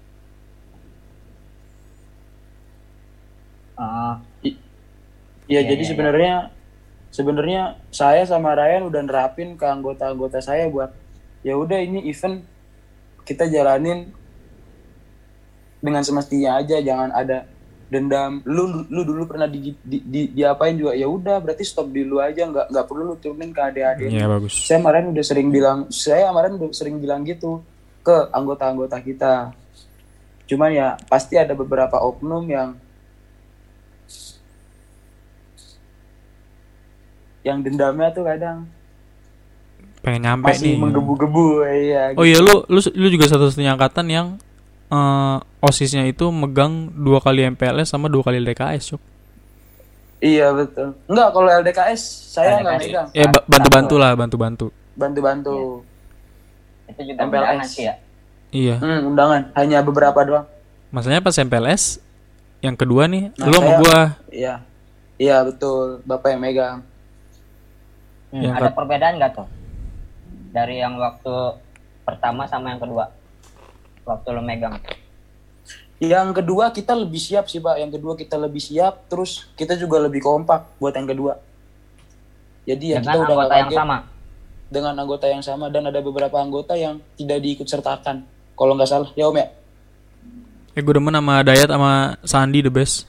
[3.76, 4.14] Heeh.
[4.46, 4.54] Ya,
[5.46, 6.36] Iya, jadi iya, sebenarnya
[7.14, 7.62] sebenarnya
[7.94, 10.90] saya sama Ryan udah nerapin ke anggota-anggota saya buat
[11.46, 12.42] ya udah ini event
[13.24, 14.10] kita jalanin
[15.86, 17.46] dengan semestinya aja jangan ada
[17.90, 18.42] dendam.
[18.46, 20.94] Lu lu dulu pernah di, di, di- diapain juga?
[20.98, 22.46] Ya udah berarti stop di lu aja.
[22.46, 24.10] Nggak nggak perlu lu turunin ke adik-adik.
[24.10, 24.54] Ya bagus.
[24.66, 27.62] Saya kemarin udah sering bilang saya kemarin udah sering bilang gitu
[28.06, 29.34] ke anggota-anggota kita.
[30.46, 32.78] Cuman ya pasti ada beberapa oknum yang
[37.46, 38.66] yang dendamnya tuh kadang
[40.02, 40.82] pengen nyampe masih nih.
[40.82, 44.28] menggebu-gebu iya oh iya lu lu lu juga satu-satunya angkatan yang
[44.90, 49.02] eh, osisnya itu megang dua kali MPLS sama dua kali LDKS cuk
[50.20, 55.84] iya betul enggak kalau LDKS saya nggak megang ya ba- bantu-bantu lah bantu-bantu bantu-bantu
[56.86, 57.66] Itu juga MPLS.
[57.68, 57.98] sih ya.
[58.54, 58.78] Iya.
[58.78, 60.46] Hmm, undangan hanya beberapa doang.
[60.88, 61.98] Masalahnya pas MPLS
[62.62, 64.00] yang kedua nih, Nah, lu sama gua.
[64.30, 64.62] Iya.
[65.18, 66.78] Iya betul, bapak yang megang.
[68.30, 69.48] Hmm, Yang ada perbedaan nggak tuh
[70.52, 71.36] dari yang waktu
[72.06, 73.10] pertama sama yang kedua
[74.04, 74.78] waktu lo megang
[75.96, 77.80] Yang kedua kita lebih siap sih pak.
[77.80, 81.40] Yang kedua kita lebih siap, terus kita juga lebih kompak buat yang kedua.
[82.66, 83.98] Jadi ya dengan kita udah anggota nggak yang sama
[84.66, 88.26] dengan anggota yang sama dan ada beberapa anggota yang tidak diikut sertakan.
[88.56, 89.48] Kalau nggak salah, ya om ya.
[90.72, 93.08] Eh gue demen sama Dayat sama Sandi the best.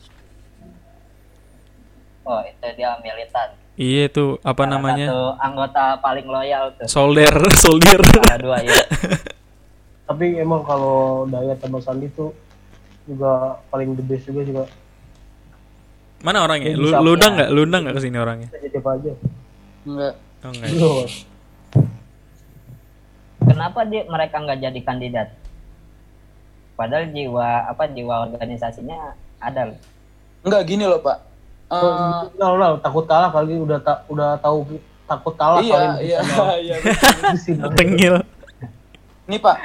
[2.22, 5.06] oh itu dia militan Iya itu apa Salah namanya?
[5.06, 7.30] satu anggota paling loyal tuh Soldier,
[7.62, 8.02] soldier.
[8.26, 8.74] ada dua ya
[10.10, 12.34] Tapi emang kalau Dayat sama Sandi tuh
[13.06, 14.64] juga paling the best juga juga.
[16.20, 16.74] Mana orangnya?
[16.74, 17.48] Lu lu undang nggak?
[17.54, 18.48] Lu undang nggak ke sini orangnya?
[18.50, 19.12] Kita jadi apa aja.
[19.86, 20.14] Enggak.
[20.42, 20.70] Oh enggak.
[20.74, 20.94] Iya.
[23.46, 25.28] kenapa dia mereka nggak jadi kandidat
[26.74, 29.78] padahal jiwa apa jiwa organisasinya ada loh
[30.46, 31.18] Enggak gini loh pak.
[31.74, 34.78] Eh, Nah, nah, takut kalah kali udah tak udah tahu
[35.10, 36.18] takut kalah iya, kali iya,
[36.62, 36.76] iya.
[37.34, 37.66] sini.
[37.74, 38.22] Tengil.
[39.26, 39.56] Nih Pak,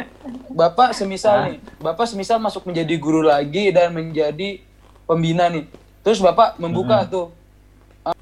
[0.50, 4.58] Bapak semisal nih, Bapak semisal masuk menjadi guru lagi dan menjadi
[5.06, 5.70] pembina nih.
[6.02, 7.30] Terus Bapak membuka tuh,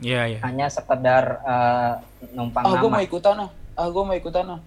[0.04, 0.40] Iya iya.
[0.44, 1.94] hanya sekedar eh,
[2.36, 4.62] numpang ah gue nama mau ikutan ah, ah gue mau ikutan ah.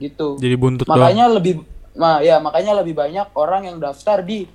[0.00, 0.40] Gitu.
[0.40, 0.96] Jadi buntut doang.
[0.96, 1.60] Makanya lebih,
[1.92, 4.48] nah ya makanya lebih banyak orang yang daftar di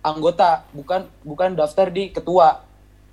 [0.00, 2.62] anggota, bukan bukan daftar di ketua.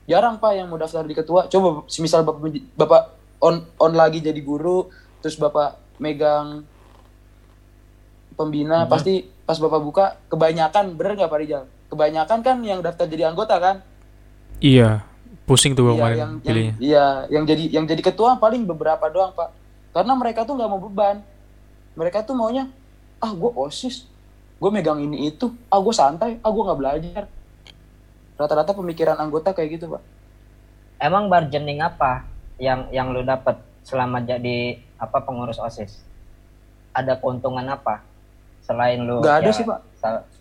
[0.06, 1.50] Jarang Pak yang mau daftar di ketua.
[1.50, 3.02] Coba semisal Bapak Bapak
[3.41, 4.93] on on lagi jadi guru,
[5.26, 6.64] terus Bapak megang
[8.39, 11.63] pembina pasti pas bapak buka kebanyakan bener nggak Pak Rijal?
[11.91, 13.83] Kebanyakan kan yang daftar jadi anggota kan?
[14.63, 15.03] Iya.
[15.43, 16.73] Pusing tuh Iya, kemarin yang, yang pilihnya.
[16.79, 19.49] iya, yang jadi yang jadi ketua paling beberapa doang pak.
[19.91, 21.25] Karena mereka tuh nggak mau beban.
[21.97, 22.69] Mereka tuh maunya,
[23.17, 24.05] ah gue osis,
[24.61, 27.23] gue megang ini itu, ah gue santai, ah gue nggak belajar.
[28.37, 30.03] Rata-rata pemikiran anggota kayak gitu pak.
[30.99, 32.27] emang bargaining apa
[32.59, 36.03] yang yang lu dapat selama jadi apa pengurus osis
[36.91, 38.03] ada keuntungan apa
[38.62, 39.80] selain lu Nggak ada ya, sih, Pak.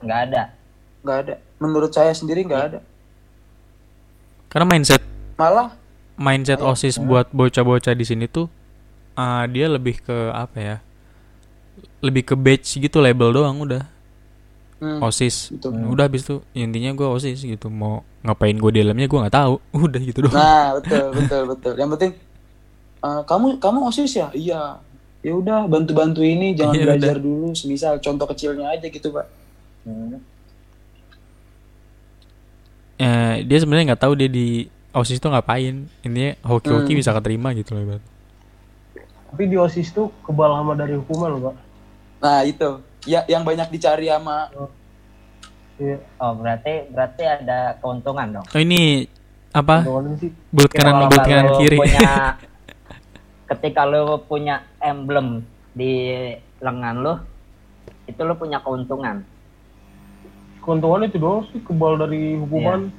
[0.00, 0.42] nggak ada
[0.98, 1.34] Nggak ada.
[1.58, 2.80] Menurut saya sendiri nggak ada.
[4.48, 5.02] Karena mindset
[5.36, 5.76] Malah,
[6.16, 6.66] mindset Iya.
[6.66, 8.50] OSIS buat bocah-bocah di sini tuh
[9.14, 10.76] ah, dia lebih ke apa ya?
[12.00, 13.82] Lebih ke badge gitu label doang udah.
[14.78, 15.50] hmm, OSIS.
[15.50, 15.68] Gitu.
[15.70, 17.66] Udah habis tuh intinya gua OSIS gitu.
[17.68, 19.54] Mau ngapain gue di dalamnya gua nggak tahu.
[19.86, 20.34] Udah gitu doang.
[20.34, 21.72] nah betul betul betul.
[21.74, 22.12] Yang penting,
[23.02, 24.28] eh, kamu kamu osis ya?
[24.34, 24.82] Iya.
[25.28, 27.52] Ya udah bantu-bantu ini, jangan Iya, belajar dulu.
[27.52, 29.28] Semisal contoh kecilnya aja gitu pak.
[29.84, 30.16] Hmm.
[32.96, 35.84] Eh, dia sebenarnya nggak tahu dia di OSIS tuh ngapain.
[36.00, 37.00] Intinya hoki-hoki Hmm.
[37.00, 37.82] bisa keterima gitu loh.
[37.84, 38.04] ibarat.
[39.28, 41.56] Tapi di OSIS tuh kebal hama dari hukuman loh, Pak.
[42.18, 42.68] Nah itu,
[43.04, 44.48] ya yang banyak dicari sama
[45.78, 46.02] Iya.
[46.18, 49.06] oh berarti berarti ada keuntungan dong Oh ini
[49.48, 49.86] apa?
[50.50, 51.78] Bulut kanan bulut kanan kiri.
[51.78, 52.34] punya
[53.48, 55.42] ketika lu punya emblem
[55.72, 56.20] di
[56.60, 57.14] lengan lu
[58.08, 59.24] itu lu punya keuntungan
[60.68, 62.92] Keuntungan itu doang sih kebal dari hukuman.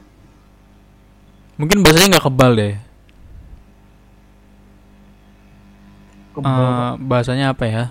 [1.53, 2.73] Mungkin bahasanya nggak kebal deh.
[6.33, 6.57] Kebal.
[6.65, 7.83] Eh, bahasanya apa ya?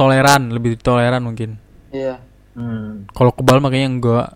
[0.00, 1.60] Toleran, lebih toleran mungkin.
[1.92, 2.16] Iya.
[2.56, 3.12] hmm.
[3.12, 4.28] Kalau kebal makanya enggak.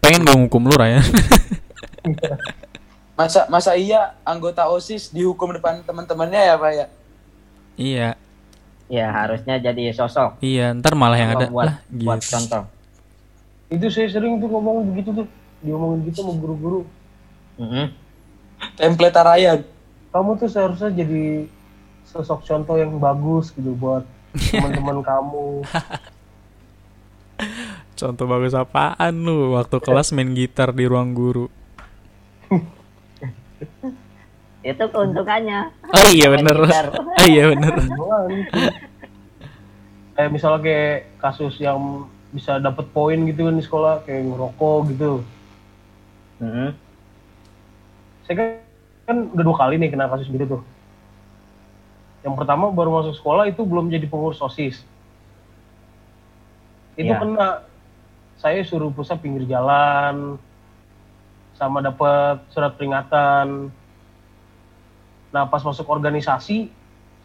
[0.00, 1.04] Pengen gue ngukum lu Ryan.
[3.12, 6.86] Masa masa iya anggota OSIS dihukum depan teman-temannya ya Pak ya?
[7.76, 8.08] iya,
[8.88, 10.72] ya harusnya jadi sosok iya.
[10.76, 12.64] Ntar malah yang ada buat lah buat contoh
[13.72, 15.28] Itu saya sering tuh ngomong begitu tuh.
[15.64, 16.84] Diomongin gitu sama guru-guru.
[17.56, 17.88] Mhm.
[18.76, 19.64] Template Ryan.
[20.12, 21.48] Kamu tuh seharusnya jadi
[22.04, 24.04] sosok contoh yang bagus gitu buat
[24.36, 25.64] teman-teman kamu.
[27.96, 31.48] Contoh bagus apaan lu waktu kelas main gitar di ruang guru.
[34.70, 36.56] itu keuntungannya Oh iya bener.
[36.94, 37.74] Oh iya bener.
[40.12, 45.12] Kayak misalnya kayak kasus yang bisa dapat poin gitu kan di sekolah kayak ngerokok gitu.
[46.40, 46.68] Mhm.
[48.28, 48.48] Saya kan,
[49.08, 50.62] kan udah dua kali nih kena kasus gitu tuh.
[52.22, 54.84] Yang pertama baru masuk sekolah itu belum jadi pengurus OSIS.
[56.94, 57.18] Itu Iya.
[57.18, 57.48] kena
[58.36, 60.36] saya suruh pusat pinggir jalan
[61.56, 63.68] sama dapat surat peringatan.
[65.32, 66.68] Nah, pas masuk organisasi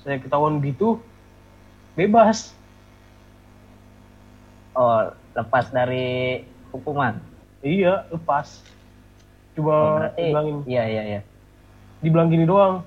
[0.04, 1.02] saya ketahuan gitu
[1.98, 2.56] bebas.
[4.78, 7.18] oh lepas dari hukuman
[7.66, 8.62] Iya, lepas.
[8.62, 11.22] oh, Cuma berarti bilangin, iya iya iya
[12.02, 12.86] dibilang gini doang.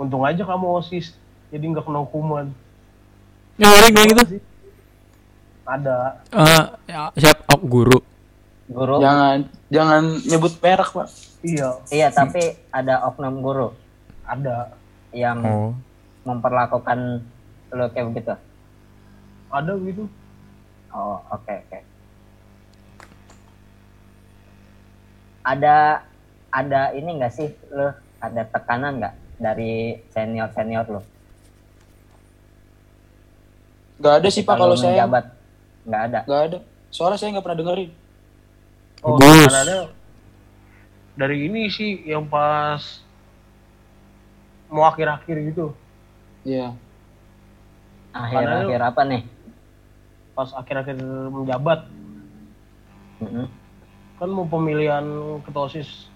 [0.00, 1.12] Untung aja kamu OSIS,
[1.52, 2.52] jadi nggak kena hukuman.
[3.60, 4.24] Ya orang bilang gitu.
[4.36, 4.42] Sih.
[5.68, 8.00] ada Eh, ya, siap oh, guru.
[8.70, 9.02] Guru.
[9.02, 11.08] Jangan jangan nyebut merek, Pak.
[11.42, 13.68] iya Iya, tapi ada oknum guru
[14.22, 14.70] ada
[15.10, 15.72] yang Oh.
[16.22, 17.24] memperlakukan
[17.70, 18.34] lo kayak begitu.
[19.50, 20.04] ada gitu
[20.90, 21.78] Oh, oke oke.
[25.42, 26.02] Ada
[26.50, 31.00] ada ini enggak sih lo ada tekanan nggak dari senior senior lo?
[34.00, 35.04] Gak ada sih, Pak, kalau saya.
[35.04, 36.20] nggak ada.
[36.24, 36.58] Gak ada.
[36.88, 37.90] Soalnya saya nggak pernah dengerin.
[39.02, 39.52] Oh Bagus.
[41.16, 42.80] dari ini sih yang pas
[44.70, 45.74] mau akhir-akhir gitu
[46.40, 46.72] Iya.
[48.10, 49.22] Akhir-akhir apa nih?
[50.30, 50.96] pas akhir-akhir
[51.28, 51.84] menjabat
[53.20, 53.44] Mm-mm.
[54.16, 55.04] kan mau pemilihan
[55.44, 56.08] ketua osis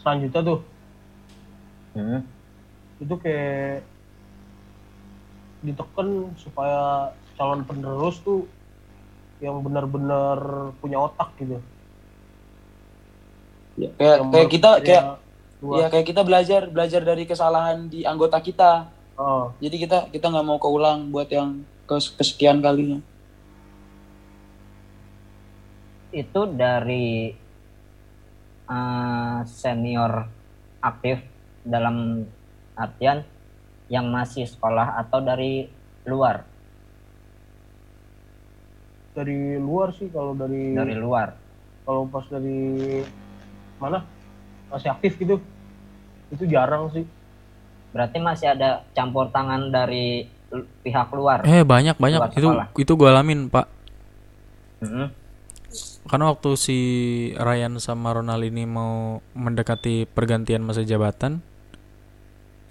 [0.00, 0.60] selanjutnya tuh
[1.92, 2.24] Mm-mm.
[2.96, 3.84] itu kayak
[5.60, 8.48] ditekan supaya calon penerus tuh
[9.44, 11.60] yang benar-benar punya otak gitu
[13.72, 15.04] Ya, kayak kayak kita kayak
[15.62, 18.92] ya kayak kita belajar belajar dari kesalahan di anggota kita.
[19.16, 23.00] oh Jadi kita kita nggak mau keulang buat yang kes- kesekian kalinya.
[26.12, 27.32] Itu dari
[28.68, 30.12] eh, senior
[30.82, 31.24] aktif
[31.64, 32.26] dalam
[32.74, 33.24] artian
[33.88, 35.68] yang masih sekolah atau dari
[36.04, 36.52] luar?
[39.12, 41.36] dari luar sih kalau dari, Dari luar.
[41.84, 43.04] kalau pas dari
[43.82, 44.06] mana
[44.70, 45.42] masih aktif gitu
[46.30, 47.02] itu jarang sih
[47.92, 50.24] Berarti masih ada campur tangan dari
[50.80, 51.44] pihak luar.
[51.44, 52.66] Eh banyak banyak Luar itu sekolah.
[52.76, 53.68] itu gue alamin pak.
[54.80, 55.08] Mm-mm.
[56.08, 56.78] Karena waktu si
[57.36, 61.40] Ryan sama Ronald ini mau mendekati pergantian masa jabatan,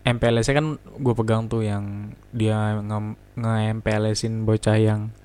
[0.05, 2.99] MPLS kan gue pegang tuh yang dia nge,
[3.39, 5.15] nge-MPLS-in bocah yang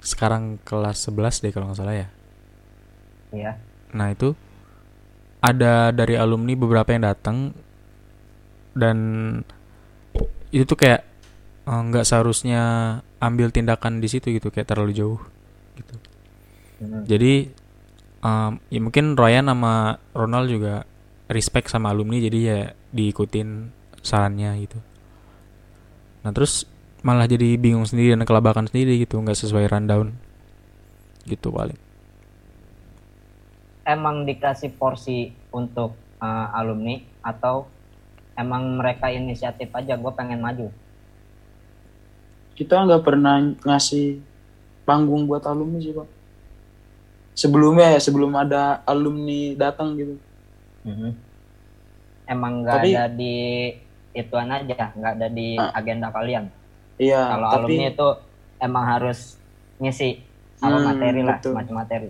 [0.00, 2.08] sekarang kelas 11 deh kalau nggak salah ya.
[3.30, 3.52] Iya.
[3.94, 4.34] Nah itu
[5.40, 7.56] ada dari alumni beberapa yang datang
[8.76, 8.96] dan
[10.52, 11.02] itu tuh kayak
[11.66, 12.62] eh, nggak seharusnya
[13.20, 15.20] ambil tindakan di situ gitu kayak terlalu jauh
[15.76, 15.94] gitu.
[16.80, 17.04] Mm.
[17.04, 17.32] Jadi
[18.24, 20.84] em, ya mungkin Ryan sama Ronald juga
[21.30, 22.60] respect sama alumni jadi ya
[22.90, 23.48] diikutin
[24.00, 24.78] sarannya gitu.
[26.24, 26.68] Nah terus
[27.00, 30.12] malah jadi bingung sendiri dan kelabakan sendiri gitu nggak sesuai rundown
[31.24, 31.89] gitu paling.
[33.90, 36.94] Emang dikasih porsi untuk eh, alumni
[37.26, 37.66] atau
[38.38, 40.70] emang mereka inisiatif aja gue pengen maju.
[42.54, 44.20] Kita nggak pernah ngasih
[44.86, 46.08] panggung buat alumni sih pak.
[47.34, 50.14] Sebelumnya ya sebelum ada alumni datang gitu.
[50.86, 51.10] Mhm.
[52.30, 53.34] Emang nggak ada di
[54.14, 55.72] ituan aja, nggak ada di Ah.
[55.74, 56.46] agenda kalian.
[57.00, 57.22] Iya.
[57.32, 58.08] Kalau tapi alumni itu
[58.60, 59.18] emang harus
[59.80, 60.20] ngisi
[60.60, 62.08] apa Hmm, materi lah, macam materi.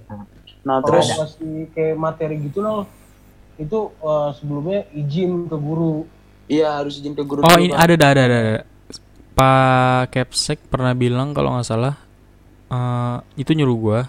[0.61, 2.85] Nah, terus masih kayak materi gitu loh
[3.61, 6.09] itu eh, sebelumnya izin ke guru
[6.49, 7.45] iya harus izin ke guru.
[7.45, 8.39] Oh ini ada ada ada ada.
[8.41, 8.63] ada.
[9.31, 11.95] Pak Kepsek pernah bilang kalau nggak salah
[12.73, 14.01] eh, itu nyuruh gua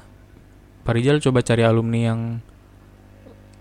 [0.82, 2.22] Pak Rizal coba cari alumni yang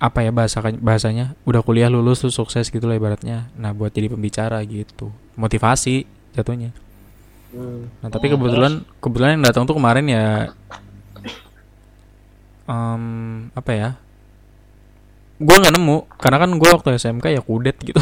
[0.00, 3.52] apa ya bahasa bahasanya udah kuliah lulus tuh sukses gitu lah ibaratnya.
[3.60, 6.72] Nah buat jadi pembicara gitu, motivasi jatuhnya.
[8.00, 10.56] Nah tapi kebetulan kebetulan yang datang tuh kemarin ya
[12.70, 13.04] em,
[13.52, 13.90] apa ya?
[15.36, 17.96] Gue nggak nemu karena kan gue waktu SMK ya kudet gitu.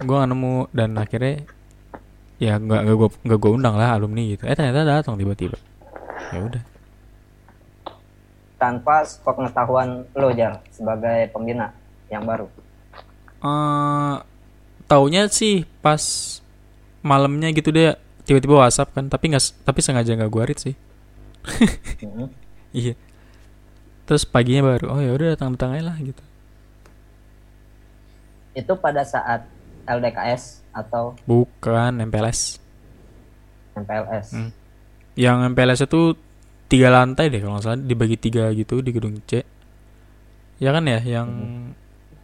[0.00, 1.44] gue nggak nemu dan akhirnya
[2.36, 4.42] ya nggak nggak gue nggak gue undang lah alumni gitu.
[4.46, 5.58] Eh ternyata datang tiba-tiba.
[6.32, 6.62] Ya udah.
[8.54, 11.68] tanpa pengetahuan lo jar sebagai pembina
[12.08, 12.48] yang baru.
[13.44, 14.14] eh
[14.86, 16.00] taunya sih pas
[17.04, 20.72] malamnya gitu dia tiba-tiba WhatsApp kan tapi nggak tapi sengaja nggak gua read sih
[22.00, 22.32] Mhm.
[22.74, 22.94] Iya.
[24.04, 26.22] Terus paginya baru oh ya udah datang datang aja lah gitu.
[28.52, 29.46] Itu pada saat
[29.88, 31.16] LDKS atau?
[31.24, 32.60] Bukan MPLS
[33.74, 34.28] MPLS.
[34.34, 34.50] Hmm.
[35.14, 36.14] yang MPLS itu
[36.66, 37.78] tiga lantai deh kalau nggak salah.
[37.78, 39.46] Dibagi tiga gitu di gedung C.
[40.58, 41.28] Ya kan ya yang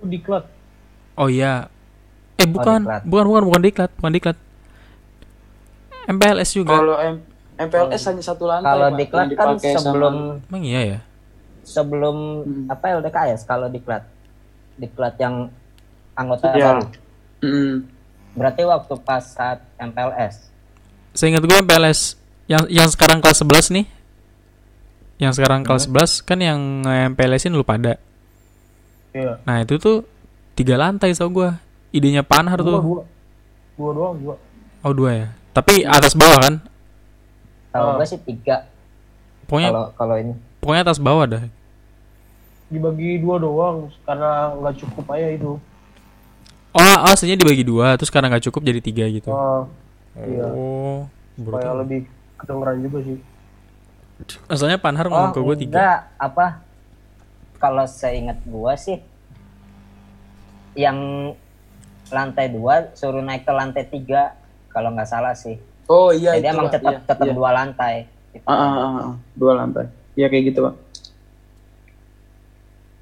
[0.01, 0.45] itu diklat
[1.19, 1.71] oh iya.
[2.41, 2.83] Eh bukan.
[2.87, 3.03] Diklat.
[3.07, 4.39] bukan bukan bukan diklat bukan diklat
[6.11, 6.75] MPLS juga.
[6.75, 7.30] Kalau M-
[7.61, 8.65] MPLS hanya satu lantai.
[8.67, 10.99] Kalau diklat kan sebelum emang iya ya
[11.61, 12.65] sebelum Hmm.
[12.67, 14.03] apa LDKS kalau diklat.
[14.75, 15.53] Diklat yang
[16.15, 16.65] anggota Iya.
[16.67, 16.85] baru.
[17.41, 17.75] Mm-mm.
[18.33, 20.49] Berarti waktu pas saat MPLS.
[21.13, 23.87] Seingat gue MPLS yang yang sekarang kelas 11 nih.
[25.19, 26.61] Yang sekarang kelas 11 kan yang
[27.13, 28.01] MPLS-in lu pada.
[29.11, 30.07] iya Nah, itu tuh
[30.55, 31.51] tiga lantai tau gue.
[31.91, 32.81] Idenya Panhar dua tuh.
[32.81, 33.03] dua
[33.77, 34.35] dua doang dua
[34.81, 35.27] Oh, dua ya.
[35.53, 36.55] Tapi atas bawah kan?
[37.71, 37.95] Tahu Oh.
[37.97, 38.66] gue sih tiga
[39.47, 40.35] Pokoknya kalau kalau ini.
[40.59, 41.43] pokoknya atas bawah dah.
[42.66, 45.53] Dibagi dua doang karena nggak cukup aja itu.
[46.71, 49.27] Oh, aslinya dibagi dua, terus karena nggak cukup jadi tiga gitu.
[49.27, 49.66] Oh,
[50.14, 50.47] iya.
[50.47, 51.03] Oh,
[51.35, 52.07] Supaya lebih
[52.39, 53.18] kedengeran juga sih.
[54.47, 55.75] Asalnya Panhar Oh, ngomong ke gue tiga.
[55.75, 56.47] enggak, apa?
[57.59, 59.03] Kalau saya ingat gua sih
[60.73, 60.97] yang
[62.09, 65.59] lantai dua suruh naik ke lantai tiga kalau nggak salah sih.
[65.91, 67.34] Oh iya Jadi itu, emang tetap Iya, tetap iya.
[67.34, 67.95] dua lantai.
[68.47, 69.14] Ah, ah, ah, ah.
[69.34, 69.91] dua lantai.
[70.14, 70.74] Iya kayak gitu, Pak.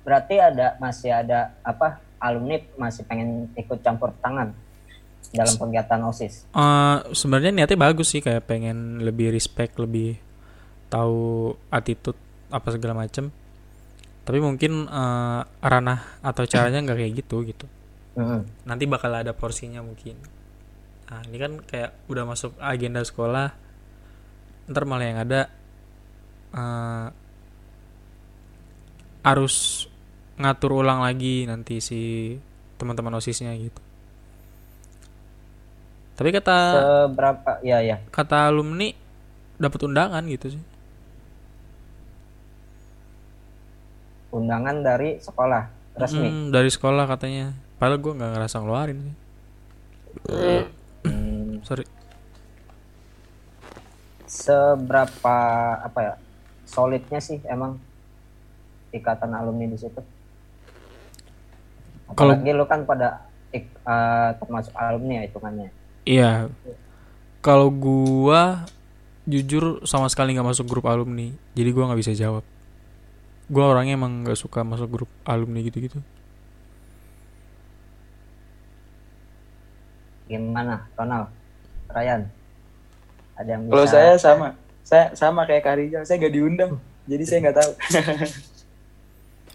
[0.09, 2.01] Berarti ada masih ada apa?
[2.19, 4.51] Alumni masih pengen ikut campur tangan
[5.31, 6.49] dalam kegiatan OSIS.
[6.49, 10.17] Eh, sebenarnya niatnya bagus sih kayak pengen lebih respect, lebih
[10.89, 12.17] tahu attitude
[12.49, 13.29] apa segala macem.
[14.25, 17.67] Tapi mungkin eh, ranah atau caranya nggak kayak gitu gitu.
[18.17, 18.49] Mm-mm.
[18.65, 20.38] Nanti bakal ada porsinya mungkin.
[21.09, 23.57] Nah, ini kan kayak udah masuk agenda sekolah.
[24.69, 25.41] Ntar malah yang ada
[26.53, 27.07] eh,
[29.25, 29.89] harus
[30.39, 32.37] ngatur ulang lagi nanti si
[32.79, 33.81] teman-teman osisnya gitu.
[36.15, 36.57] Tapi kata
[37.09, 37.51] Seberapa?
[37.63, 38.03] Ya ya.
[38.11, 38.91] kata alumni
[39.59, 40.63] dapat undangan gitu sih.
[44.29, 45.63] Undangan dari sekolah
[45.97, 46.29] resmi.
[46.29, 47.57] Hmm, dari sekolah katanya.
[47.81, 49.17] Padahal gue nggak ngerasa ngeluarin sih.
[51.59, 51.85] Hmm, Sorry.
[54.29, 55.37] seberapa
[55.81, 56.15] apa ya?
[56.69, 57.81] Solidnya sih emang
[58.93, 59.99] ikatan alumni di situ.
[62.13, 65.69] Kalau- Apalagi lu kan pada ik- eh, termasuk alumni ya hitungannya.
[66.05, 66.33] Iya.
[67.41, 68.69] Kalau gua
[69.25, 72.45] jujur sama sekali nggak masuk grup alumni, jadi gua nggak bisa jawab.
[73.49, 76.05] Gua orangnya emang nggak suka masuk grup alumni gitu-gitu.
[80.29, 81.33] Gimana, Ronald?
[81.89, 82.21] Ryan?
[83.35, 84.49] Ada yang bisa Kalau saya sama.
[84.83, 86.73] Saya sama kayak Kak Rizal, saya gak diundang.
[87.05, 87.73] Jadi saya nggak tahu.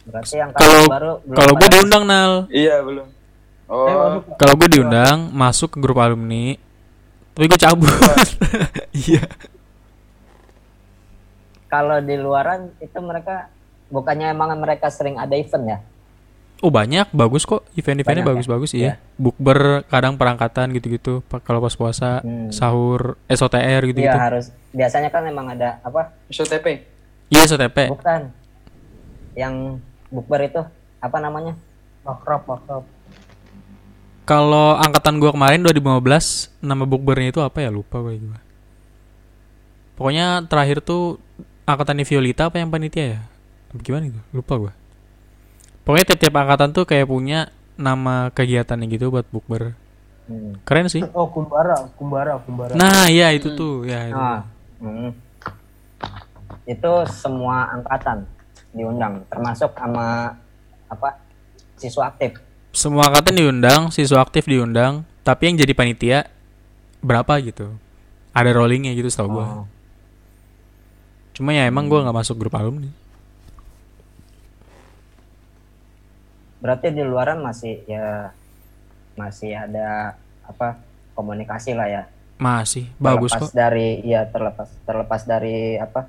[0.03, 3.07] berarti yang Kalau baru kalau gua pada- diundang nal, iya, belum.
[3.65, 4.23] Oh, Eh, masuk.
[4.35, 6.59] kalau gua diundang masuk ke grup alumni,
[7.31, 7.87] tapi gua cabut.
[8.93, 9.23] Iya.
[11.65, 13.49] kalau di luaran itu mereka
[13.87, 15.79] bukannya emang mereka sering ada event ya?
[16.63, 18.29] Oh banyak, bagus kok event-eventnya ya?
[18.31, 18.79] bagus-bagus Iya.
[18.79, 18.93] iya.
[19.19, 21.19] Bukber kadang perangkatan gitu-gitu.
[21.43, 22.55] Kalau pas puasa, Hmm.
[22.55, 24.15] sahur, SOTR Iya gitu-gitu.
[24.17, 24.45] harus.
[24.71, 26.15] Biasanya kan emang ada apa?
[26.31, 26.87] SOTP.
[27.27, 27.91] Iya SOTP.
[27.91, 28.31] Bukan.
[29.35, 30.61] Yang bukber itu
[31.03, 31.59] apa namanya?
[32.07, 32.87] Makrab, makrab.
[34.23, 38.39] Kalau angkatan gua kemarin 2015 nama bukbernya itu apa ya lupa gue gimana.
[39.99, 41.19] Pokoknya terakhir tuh
[41.67, 43.21] angkatan Violita apa yang panitia ya?
[43.75, 44.21] Gimana itu?
[44.31, 44.71] Lupa gua.
[45.83, 49.75] Pokoknya tiap-tiap angkatan tuh kayak punya nama kegiatannya gitu buat bukber.
[50.31, 50.55] Hmm.
[50.63, 51.03] Keren sih.
[51.11, 52.71] Oh, kumbara, kumbara, kumbara.
[52.79, 54.15] Nah, iya itu tuh, ya itu.
[54.15, 54.47] Ah,
[54.79, 55.11] hmm.
[56.63, 58.23] Itu semua angkatan
[58.71, 60.39] diundang, termasuk sama
[60.87, 61.19] apa?
[61.75, 62.39] Siswa aktif.
[62.71, 66.19] Semua angkatan diundang, siswa aktif diundang, tapi yang jadi panitia
[67.03, 67.75] berapa gitu.
[68.31, 69.45] Ada rollingnya gitu setahu gua.
[69.45, 69.65] Oh.
[71.35, 72.87] Cuma ya emang gua nggak masuk grup alumni.
[76.63, 78.31] Berarti di luaran masih ya
[79.19, 80.15] masih ada
[80.47, 80.79] apa
[81.11, 82.03] komunikasi lah ya.
[82.39, 83.55] Masih bagus terlepas kok.
[83.55, 86.07] dari ya terlepas terlepas dari apa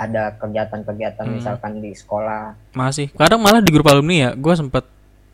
[0.00, 1.34] ada kegiatan-kegiatan Hmm.
[1.36, 3.10] misalkan di sekolah Masih.
[3.12, 4.86] Kadang malah di grup alumni ya, gua sempet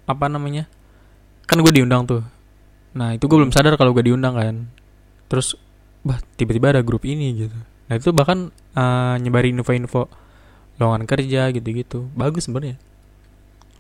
[0.09, 0.65] apa namanya?
[1.47, 2.27] Kan gue diundang tuh.
[2.97, 4.67] Nah, itu gue belum sadar kalau gue diundang kan.
[5.31, 5.55] Terus
[6.03, 7.59] bah tiba-tiba ada grup ini gitu.
[7.87, 10.11] Nah, itu bahkan eh, nyebarin info-info
[10.83, 12.11] lowongan kerja gitu-gitu.
[12.19, 12.81] Bagus sebenarnya.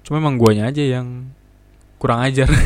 [0.06, 1.26] Cuma emang guanya aja yang
[1.98, 2.46] kurang ajar.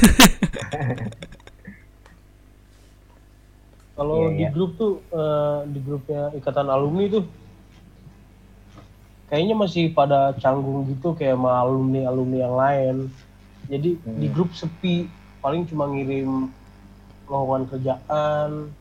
[3.96, 4.50] Kalau Iya, di iya.
[4.52, 7.24] grup tuh, eh, di grupnya ikatan alumni tuh,
[9.28, 12.96] kayaknya masih pada canggung gitu kayak sama alumni alumni yang lain.
[13.68, 14.34] Jadi di Hmm.
[14.36, 15.04] grup sepi,
[15.40, 16.48] paling cuma ngirim
[17.28, 18.72] lowongan kerjaan,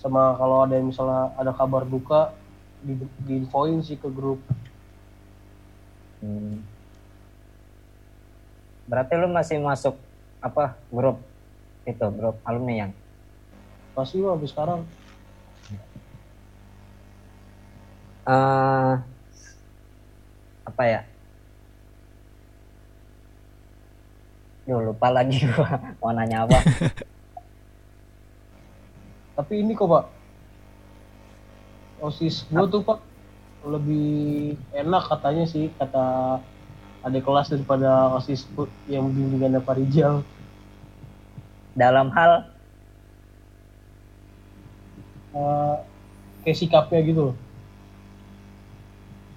[0.00, 2.32] sama kalau ada yang misalnya ada kabar duka,
[2.84, 4.40] di diinfoin sih ke grup.
[6.20, 6.60] Hmm.
[8.84, 9.96] Berarti lu masih masuk
[10.44, 11.20] apa grup
[11.88, 12.92] itu grup alumni yang?
[13.96, 14.80] Masih mah sampai sekarang.
[18.24, 18.94] eh
[20.64, 21.00] apa ya?
[24.64, 26.56] Duh, lupa lagi gua mau nanya apa.
[29.36, 30.04] Tapi ini kok pak,
[32.00, 32.98] osis gua tuh pak
[33.64, 36.36] lebih enak katanya sih kata
[37.04, 38.48] adik kelas daripada osis
[38.88, 40.24] yang bimbingannya Pak Rijal.
[41.74, 42.46] dalam hal
[45.34, 45.76] Eh,
[46.46, 47.36] kayak sikapnya gitu loh.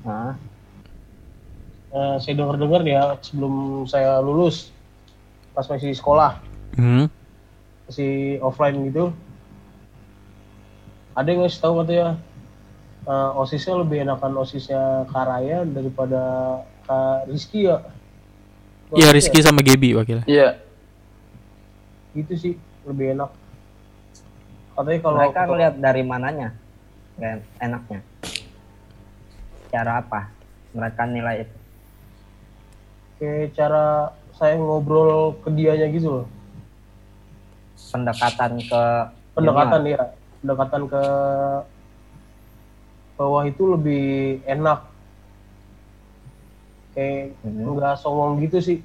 [0.06, 0.38] Nah,
[1.88, 4.70] Eh, saya dengar-dengar ya sebelum saya lulus
[5.56, 6.36] pas masih sekolah
[6.76, 7.08] Hmm.
[7.88, 9.16] masih offline gitu
[11.16, 12.20] ada yang ngasih tahu katanya
[13.08, 16.22] eh, osisnya lebih enakan osisnya Karaya daripada
[16.88, 17.78] Kak Rizky ya
[18.90, 20.24] Iya Rizky sama Gebi wakilnya.
[20.24, 20.64] Iya.
[22.14, 23.30] gitu sih lebih enak
[24.74, 26.50] katanya kalau mereka lihat dari mananya
[27.58, 28.00] enaknya.
[29.68, 30.32] Cara apa
[30.72, 31.56] mereka nilai itu?
[33.18, 36.28] kayak cara saya ngobrol ke dianya gitu loh
[37.90, 38.82] Pendekatan ke
[39.34, 39.98] pendekatan junior.
[39.98, 40.04] ya
[40.38, 41.04] pendekatan ke
[43.14, 44.06] bawah itu lebih
[44.44, 44.86] enak
[46.98, 47.78] kayak Mhm.
[47.78, 48.82] nggak songong gitu sih.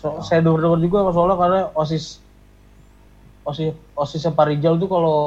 [0.00, 2.24] So, saya dengar dengar juga soalnya karena osis
[3.44, 5.20] osis osisnya Pak Rijal tuh kalau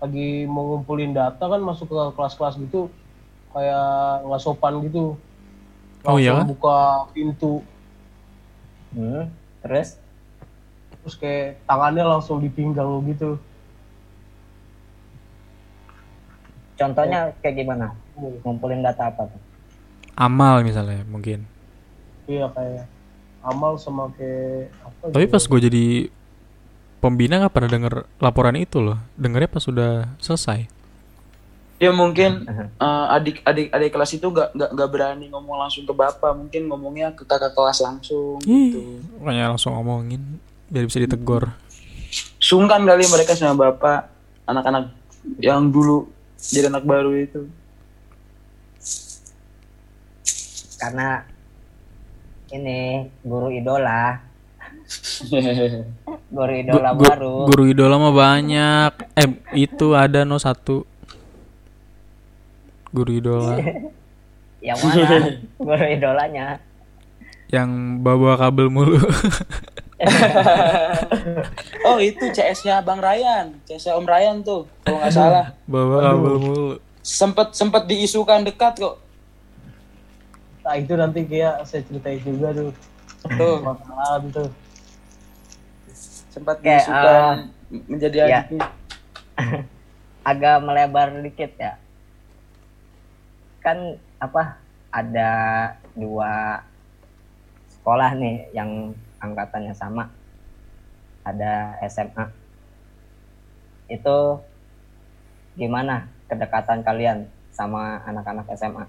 [0.00, 2.88] lagi mau ngumpulin data kan masuk ke kelas-kelas gitu
[3.52, 5.20] kayak nggak sopan gitu.
[6.08, 6.78] Oh, iya Langsung buka
[7.12, 7.60] pintu.
[8.96, 9.28] Hmm,
[9.60, 9.98] terus?
[11.04, 13.36] Terus kayak tangannya langsung di pinggang gitu
[16.74, 17.86] contohnya kayak gimana?
[18.16, 19.40] Ngumpulin data apa tuh?
[20.14, 21.46] Amal misalnya mungkin.
[22.24, 22.88] iya kayak
[23.44, 25.34] amal sama kayak apa Tapi gitu.
[25.36, 25.86] pas gue jadi
[27.04, 28.96] pembina nggak pernah denger laporan itu loh.
[29.18, 30.70] Dengernya pas sudah selesai.
[31.82, 32.46] Ya mungkin
[32.86, 37.12] eh, adik-adik adik kelas itu nggak nggak nggak berani ngomong langsung ke bapak, mungkin ngomongnya
[37.12, 38.80] ke kakak kelas langsung gitu.
[38.80, 41.50] Ih, makanya langsung ngomongin biar bisa ditegur.
[42.40, 44.08] Sungkan kali mereka sama bapak,
[44.46, 44.94] anak-anak
[45.42, 46.08] yang dulu
[46.44, 47.48] jadi anak baru itu.
[50.76, 51.24] Karena
[52.50, 54.20] ini guru idola,
[56.34, 57.34] guru idola Gu- gu- baru.
[57.48, 58.92] Guru idola mah banyak.
[59.16, 60.84] Eh, itu ada no satu.
[62.90, 63.58] Guru idola
[64.64, 65.08] Yang mana
[65.58, 66.46] guru idolanya?
[67.52, 68.96] yang bawa kabel mulu.
[71.88, 75.46] Oh itu CS-nya Bang Ryan, CS-nya Om Ryan tuh, kalau nggak salah.
[75.68, 76.68] bawa kabel mulu.
[77.04, 78.96] Sempet sempet diisukan dekat kok.
[80.64, 82.72] nah itu nanti kayak saya ceritain juga tuh
[83.36, 84.48] Tuh, makanan tuh
[86.34, 87.36] sempat Kayak, diisukan
[87.88, 88.40] menjadi ya.
[90.30, 91.76] Agak melebar dikit ya.
[93.62, 94.58] Kan apa?
[94.88, 95.30] Ada
[95.94, 96.64] dua
[97.78, 100.12] sekolah nih yang angkatannya sama.
[101.24, 102.28] Ada SMA.
[103.88, 104.44] Itu
[105.56, 108.84] gimana kedekatan kalian sama anak-anak SMA?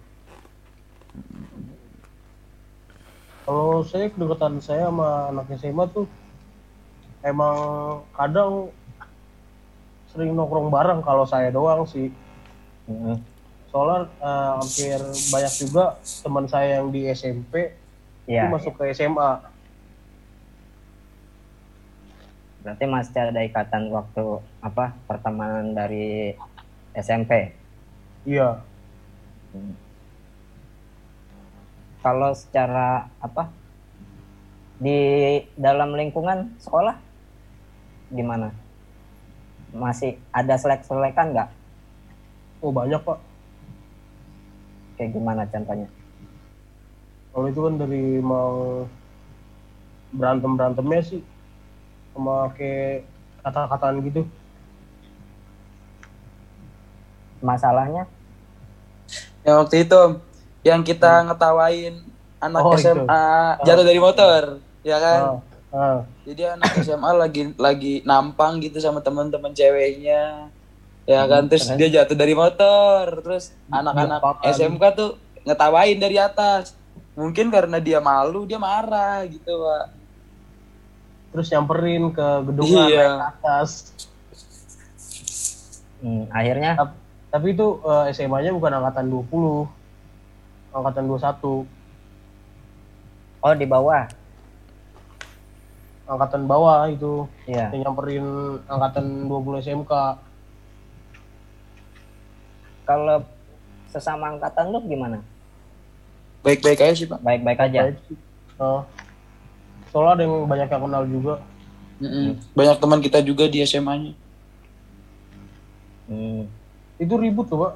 [3.46, 6.10] kalau saya kedekatan saya sama anak SMA tuh
[7.22, 7.58] emang
[8.18, 8.74] kadang
[10.10, 12.10] sering nongkrong bareng kalau saya doang sih
[12.86, 13.18] Hmm.
[13.74, 15.02] soalnya eh, hampir
[15.34, 17.74] banyak juga teman saya yang di SMP
[18.30, 19.42] Iya, itu masuk ke SMA
[22.66, 26.34] berarti masih ada ikatan waktu apa pertemanan dari
[26.98, 27.54] SMP.
[28.26, 28.58] iya
[32.02, 33.54] Kalau secara apa
[34.82, 34.98] di
[35.58, 36.98] dalam lingkungan sekolah
[38.10, 38.50] gimana?
[39.70, 41.50] Masih ada selek-selekan nggak?
[42.66, 43.20] oh banyak pak
[44.98, 45.90] Kayak gimana contohnya?
[47.36, 48.88] kalau itu kan dari mau
[50.16, 51.20] berantem berantemnya sih
[52.16, 53.04] sama kayak
[53.44, 54.24] kata-kataan gitu
[57.44, 58.10] Masalahnya?
[59.46, 60.02] Yang waktu itu
[60.66, 62.02] yang kita ngetawain
[62.42, 62.82] anak Oh, itu.
[62.90, 63.26] SMA
[63.62, 64.42] jatuh dari motor,
[64.82, 65.20] ya kan?
[65.22, 65.38] ah,
[65.76, 65.98] ah.
[66.26, 70.50] Jadi anak SMA lagi lagi nampang gitu sama teman-teman ceweknya.
[71.06, 74.50] Ya kan terus dia jatuh dari motor, terus anak-anak apa-apaan.
[74.50, 75.10] SMK tuh
[75.46, 76.74] ngetawain dari atas.
[77.14, 79.86] Mungkin karena dia malu, dia marah gitu, Pak.
[81.36, 82.80] Terus nyamperin ke gedung Iya.
[82.80, 83.70] naik ke atas
[85.98, 89.68] Hmm, akhirnya Tap- tapi itu eh, SMA-nya bukan angkatan 20
[90.72, 91.66] angkatan 21
[93.42, 94.06] oh di bawah.
[96.06, 97.74] angkatan bawah itu Iya.
[97.74, 98.26] yang nyamperin
[98.64, 99.92] angkatan 20 SMK
[102.86, 103.26] Kalau
[103.88, 105.18] sesama angkatan lu gimana?
[106.40, 107.18] Baik-baik aja sih, Pak.
[107.18, 107.80] Baik-baik aja.
[107.84, 108.18] Baik sih
[109.96, 111.36] soalnya ada yang banyak yang kenal juga.
[111.96, 112.36] Mm-mm.
[112.52, 114.12] banyak teman kita juga di SMA nya
[116.12, 116.44] hmm.
[117.00, 117.74] itu ribut tuh pak.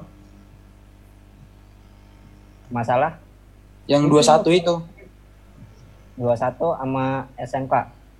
[2.68, 3.16] Masalah?
[3.88, 4.84] Yang dua satu itu.
[6.20, 7.74] Dua satu sama SMK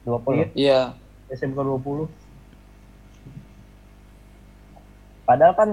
[0.09, 0.49] dua puluh?
[0.57, 0.97] Iya.
[1.29, 1.37] iya.
[1.37, 2.09] SMK dua puluh.
[5.29, 5.69] Padahal kan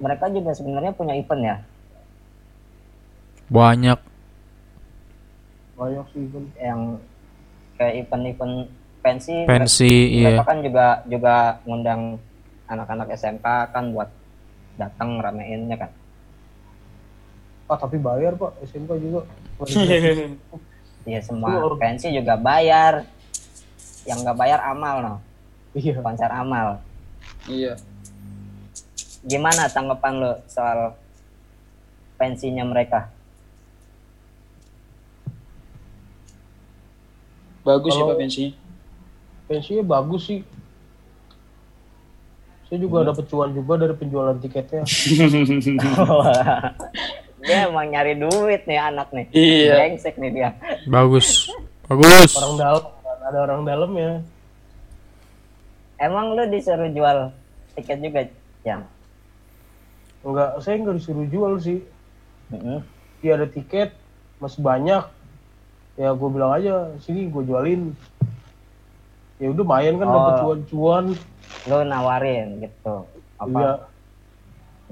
[0.00, 1.56] mereka juga sebenarnya punya event ya?
[3.52, 4.00] Banyak.
[5.76, 6.80] Banyak sih event yang
[7.76, 8.68] kayak event-event
[9.02, 10.48] pensi Pensi, mereka iya.
[10.48, 11.34] kan juga juga
[11.66, 12.22] ngundang
[12.70, 14.08] anak-anak SMK kan buat
[14.78, 15.90] datang rameinnya kan?
[17.66, 19.20] Ah tapi bayar pak SMK juga.
[21.02, 21.50] Iya semua
[21.82, 23.02] pensi juga bayar.
[24.06, 25.14] Yang nggak bayar amal no.
[25.74, 25.98] Iya.
[25.98, 26.78] Konser amal.
[27.50, 27.74] Iya.
[29.22, 30.98] gimana tanggapan lo soal
[32.18, 33.06] pensinya mereka
[37.62, 38.50] Bagus sih Pak pensinya.
[39.44, 40.40] pensinya bagus sih
[42.64, 44.82] saya juga dapat cuan juga dari penjualan tiketnya
[47.42, 49.72] dia emang nyari duit nih anak nih Iya.
[49.76, 50.50] brengsek nih dia
[50.84, 51.50] Bagus.
[51.86, 52.32] Bagus.
[52.34, 52.84] orang dalam
[53.22, 54.12] ada orang dalam ya
[55.98, 57.18] emang lu disuruh jual
[57.74, 58.20] tiket juga
[58.62, 58.82] yang
[60.22, 61.78] enggak saya nggak disuruh jual sih
[62.48, 62.80] Mm-mm.
[63.20, 63.92] dia ada tiket
[64.38, 65.02] masih banyak
[65.94, 67.92] ya gue bilang aja sini gue jualin.
[69.36, 70.40] Ya udah main kan dapat Oh.
[70.46, 71.04] cuan-cuan.
[71.66, 72.94] Lu nawarin gitu.
[73.36, 73.58] Apa?
[73.58, 73.72] Iya.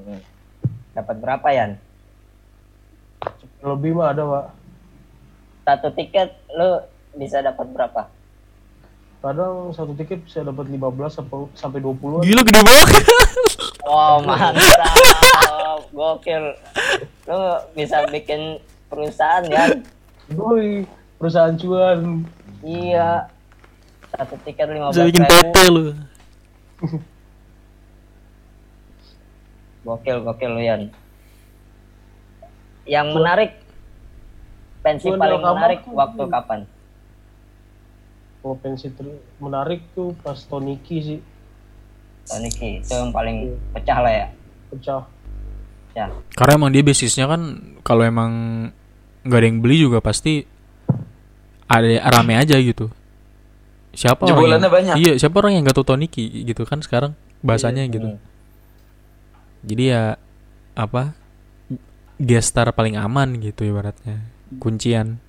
[0.00, 0.20] Mm.
[0.90, 1.70] dapat berapa Yan?
[3.60, 4.44] Lebih mah ada pak
[5.60, 6.82] satu tiket lu
[7.14, 8.08] bisa dapat berapa?
[9.20, 10.80] Kadang satu tiket bisa dapat 15
[11.12, 12.88] sampai sampai 20 Gila gede banget.
[13.84, 14.56] wow mantap.
[15.94, 16.56] Gokil.
[17.28, 17.40] Lu
[17.76, 18.56] bisa bikin
[18.88, 19.68] perusahaan ya
[20.30, 20.86] Doi,
[21.18, 22.22] perusahaan cuan.
[22.62, 23.26] Iya.
[24.10, 25.84] Satu tiket lima Bisa belas bikin PT lu.
[29.80, 30.82] gokil gokil lu Yan.
[32.84, 33.50] Yang menarik
[34.80, 35.94] pensi Cuan paling menarik tuh.
[35.94, 36.60] waktu kapan?
[38.40, 41.20] Kalau pensi ter- menarik tuh pas Toniki sih
[42.24, 44.26] Toniki itu yang paling pecah lah ya.
[44.70, 45.02] Pecah.
[45.92, 46.06] Ya.
[46.32, 47.40] Karena emang dia basisnya kan
[47.82, 48.32] kalau emang
[49.26, 50.44] nggak ada yang beli juga pasti
[51.70, 52.90] ada rame aja gitu.
[53.90, 54.94] Siapa orang yang, banyak.
[54.98, 57.12] Iya, siapa orang yang nggak tahu Toniki gitu kan sekarang
[57.42, 58.16] bahasanya gitu.
[58.16, 58.22] Hmm.
[59.66, 60.16] Jadi ya
[60.78, 61.12] apa
[62.16, 64.24] gestar paling aman gitu ibaratnya.
[64.58, 65.22] Kuncian.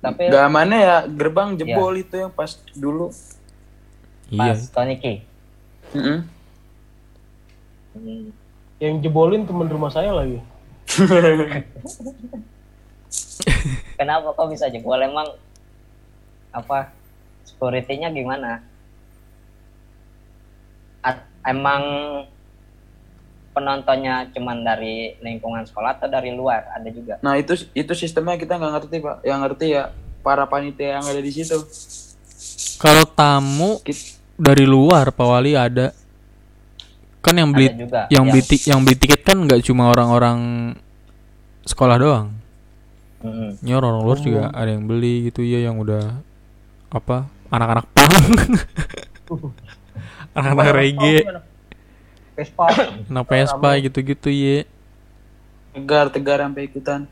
[0.00, 3.12] tapi Gak amannya ya gerbang jebol itu yang pas dulu.
[4.30, 4.54] Iya.
[4.54, 5.14] pas Toniki
[5.90, 6.18] Mm-mm.
[7.90, 8.30] Hmm.
[8.78, 10.38] yang jebolin teman rumah saya lagi
[13.98, 15.00] kenapa kok bisa jebol?
[15.00, 15.26] Emang
[16.50, 16.90] apa
[17.46, 18.62] security-nya gimana?
[21.00, 21.82] At- emang
[23.50, 26.70] penontonnya cuman dari lingkungan sekolah atau dari luar?
[26.74, 27.14] Ada juga.
[27.22, 29.16] Nah itu itu sistemnya kita nggak ngerti pak.
[29.26, 29.84] Yang ngerti ya
[30.20, 31.58] para panitia yang ada di situ.
[32.80, 35.92] Kalau tamu Kit- dari luar Pak Wali ada
[37.20, 37.68] kan yang beli
[38.08, 38.32] yang ya.
[38.32, 40.72] beli yang beli tiket kan nggak cuma orang-orang
[41.64, 42.28] sekolah doang.
[43.60, 46.24] Ini orang luar juga ada yang beli gitu ya yang udah
[46.88, 48.14] apa anak-anak pang,
[50.36, 51.20] anak-anak reggae,
[52.34, 52.64] Vespa
[53.12, 54.64] anak Vespa gitu-gitu ya.
[55.76, 57.04] Tegar tegar sampai ikutan.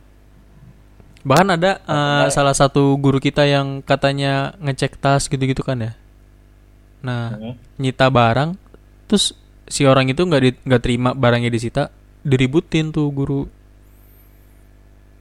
[1.23, 5.93] Bahkan ada eh, salah satu guru kita yang katanya ngecek tas gitu-gitu kan ya.
[7.05, 7.53] Nah, Mhm.
[7.79, 8.57] nyita barang,
[9.07, 9.37] terus
[9.69, 13.45] si orang itu nggak di- nggak terima barangnya disita, diributin tuh guru.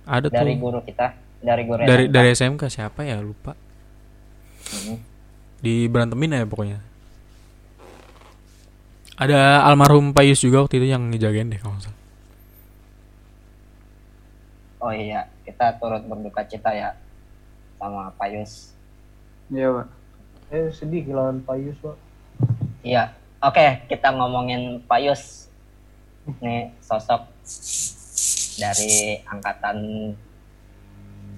[0.04, 2.14] Ada dari tuh guru kita dari guru dari SMK.
[2.14, 3.54] dari SMK siapa ya lupa.
[4.68, 4.96] Mhm.
[5.60, 6.80] Diberantemin ya pokoknya.
[9.18, 11.96] Ada almarhum Payus juga waktu itu yang ngejagain deh kalau salah.
[14.78, 16.94] oh iya kita turut berduka cita ya
[17.76, 18.78] sama Payus
[19.50, 19.88] Iya pak.
[20.48, 21.98] eh sedih kehilangan Payus pak
[22.86, 23.10] Iya,
[23.42, 25.24] oke kita ngomongin Pak Yus.
[26.44, 27.28] Nih sosok
[28.60, 29.78] dari angkatan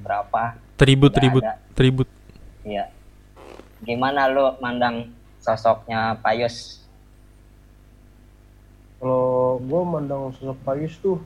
[0.01, 0.57] berapa?
[0.79, 1.59] Tribut tribut ada.
[1.75, 2.07] tribut.
[2.63, 2.89] Iya.
[3.83, 6.79] Gimana lu mandang sosoknya Pak Yus?
[8.99, 11.23] kalau gue mandang sosok Payus tuh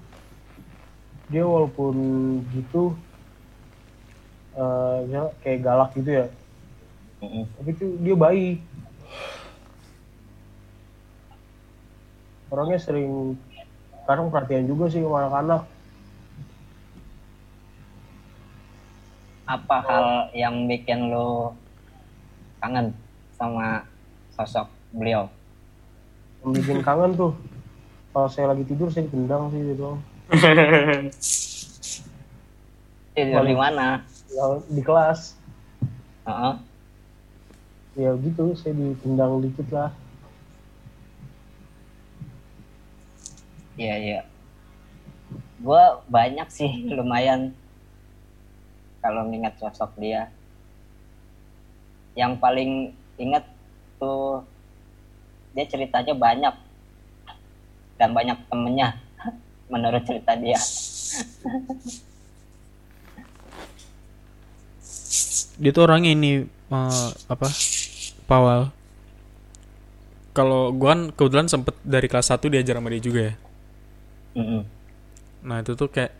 [1.27, 1.95] dia walaupun
[2.53, 2.93] gitu
[4.53, 6.25] eh, ya, kayak galak gitu ya
[7.25, 7.49] Mm-mm.
[7.57, 8.61] tapi tuh dia baik
[12.53, 13.33] orangnya sering
[14.05, 15.61] kadang perhatian juga sih sama anak-anak
[19.43, 21.51] Apa hal yang bikin lu
[22.63, 22.95] kangen
[23.35, 23.83] sama
[24.31, 25.27] sosok beliau?
[26.45, 27.33] yang bikin kangen tuh
[28.13, 29.89] kalau saya lagi tidur saya ditendang sih gitu
[33.13, 34.01] Tidur di mana?
[34.33, 35.37] Ya, di kelas
[36.25, 36.53] Heeh.
[37.93, 39.89] ya gitu saya ditendang dikit lah
[43.77, 44.21] Iya iya.
[45.63, 47.53] Gua banyak sih lumayan
[49.01, 50.29] kalau nginget sosok dia.
[52.13, 52.71] Yang paling
[53.17, 53.45] inget
[53.97, 54.45] tuh
[55.53, 56.55] dia ceritanya banyak
[57.97, 58.97] dan banyak temennya
[59.73, 60.57] menurut cerita dia.
[65.57, 67.47] dia tuh orangnya ini eh, apa
[68.25, 68.73] Pawal
[70.33, 73.33] kalau gua kan kebetulan sempet dari kelas 1 diajar sama dia juga ya
[74.33, 74.61] Mm-mm.
[75.43, 76.13] nah itu tuh kayak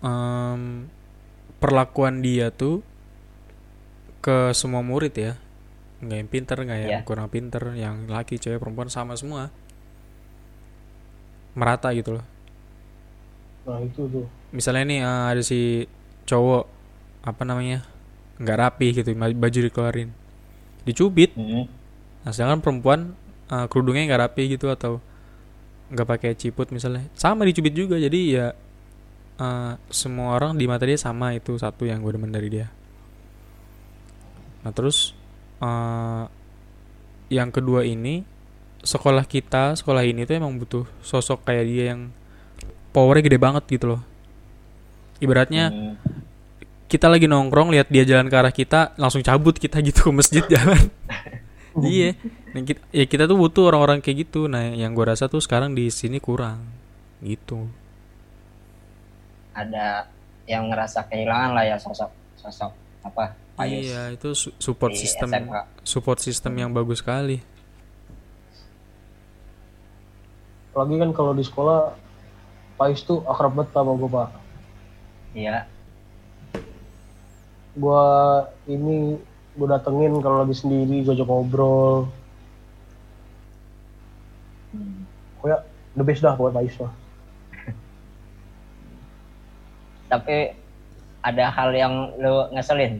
[0.00, 0.86] em,
[1.60, 2.80] perlakuan dia tuh
[4.20, 5.32] ke semua murid ya
[6.00, 7.00] nggak yang pinter nggak yang Iya.
[7.04, 9.52] kurang pinter yang laki cewek perempuan sama semua
[11.52, 12.24] merata gitu loh
[13.60, 14.26] Nah itu tuh.
[14.50, 15.84] misalnya nih eh, ada si
[16.24, 16.64] cowok
[17.22, 17.84] apa namanya
[18.40, 20.10] nggak rapi gitu baju dikeluarin
[20.82, 21.68] dicubit Mm-mm.
[22.24, 23.00] nah sedangkan perempuan
[23.52, 25.04] eh, kerudungnya nggak rapi gitu atau
[25.90, 27.06] nggak pakai ciput misalnya.
[27.18, 28.46] Sama dicubit juga jadi ya
[29.36, 32.70] eh, semua orang di mata dia sama itu satu yang gue demen dari dia.
[34.62, 35.12] Nah terus
[35.60, 36.24] eh,
[37.30, 38.22] yang kedua ini
[38.80, 42.08] sekolah kita sekolah ini tuh emang butuh sosok kayak dia yang
[42.90, 44.02] powernya gede banget gitu loh.
[45.20, 45.94] Ibaratnya Mm.
[46.90, 50.42] kita lagi nongkrong lihat dia jalan ke arah kita langsung cabut kita gitu ke masjid
[50.54, 50.80] jalan
[51.86, 52.16] iya.
[52.50, 54.50] Nah, kita, ya kita tuh butuh orang-orang kayak gitu.
[54.50, 56.66] Nah yang gue rasa tuh sekarang di sini kurang.
[57.22, 57.68] Gitu.
[59.54, 60.08] Ada
[60.50, 62.72] yang ngerasa kehilangan lah ya sosok sosok
[63.06, 63.86] apa Payus.
[63.86, 65.56] Iya itu su- support system SMK.
[65.86, 67.38] support system yang bagus sekali.
[70.72, 71.92] Apalagi kan kalau di sekolah
[72.80, 74.28] Pais tuh akrab banget sama gue pak.
[75.36, 75.68] Iya.
[77.76, 78.06] Gue
[78.72, 79.20] ini
[79.50, 82.06] gue datengin kalau lagi sendiri gue ajak ngobrol.
[84.70, 85.02] Hmm.
[85.38, 85.58] Pokoknya
[85.98, 86.94] the best dah buat Pais mah.
[90.10, 90.36] Tapi
[91.22, 92.98] ada hal yang lu ngeselin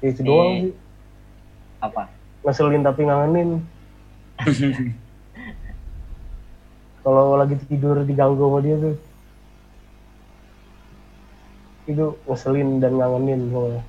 [0.00, 0.74] Ya, itu doang Di- sih.
[1.84, 2.08] apa?
[2.40, 3.50] Ngeselin tapi ngangenin.
[7.04, 8.96] kalau lagi tidur diganggu sama dia tuh.
[11.84, 13.82] Itu ngeselin dan ngangenin pokoknya.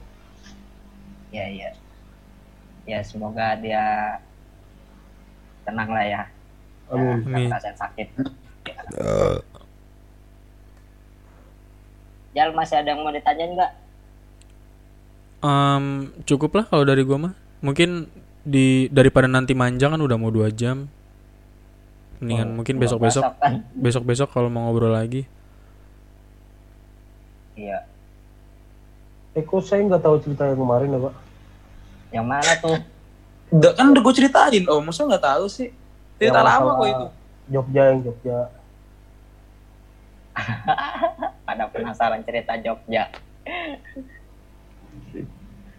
[1.32, 1.69] Ya iya.
[2.84, 4.17] Ya semoga dia
[5.63, 6.21] tenang lah ya.
[6.91, 7.23] Amin.
[7.23, 7.47] Nggak Amin.
[7.49, 8.07] ngerasain sakit.
[12.32, 13.71] Jal masih ada yang mau ditanyain nggak?
[15.41, 15.86] Em,
[16.23, 18.07] cukup lah kalau dari gua mah mungkin
[18.41, 20.86] di daripada nanti manjang kan udah mau dua jam
[22.17, 23.53] mendingan mungkin Belum besok besok masak kan?
[23.73, 25.25] besok besok kalau mau ngobrol lagi
[27.53, 27.86] Iya.
[29.32, 31.13] Eh kok saya nggak tahu cerita yang kemarin ya pak?
[32.11, 32.77] Yang mana tuh?
[33.51, 35.75] Udah, kan udah gue ceritain oh masa nggak tahu sih
[36.15, 37.07] cerita Yang lama kok itu
[37.51, 38.38] Jogja yang Jogja.
[41.47, 43.11] Pada penasaran cerita Jogja.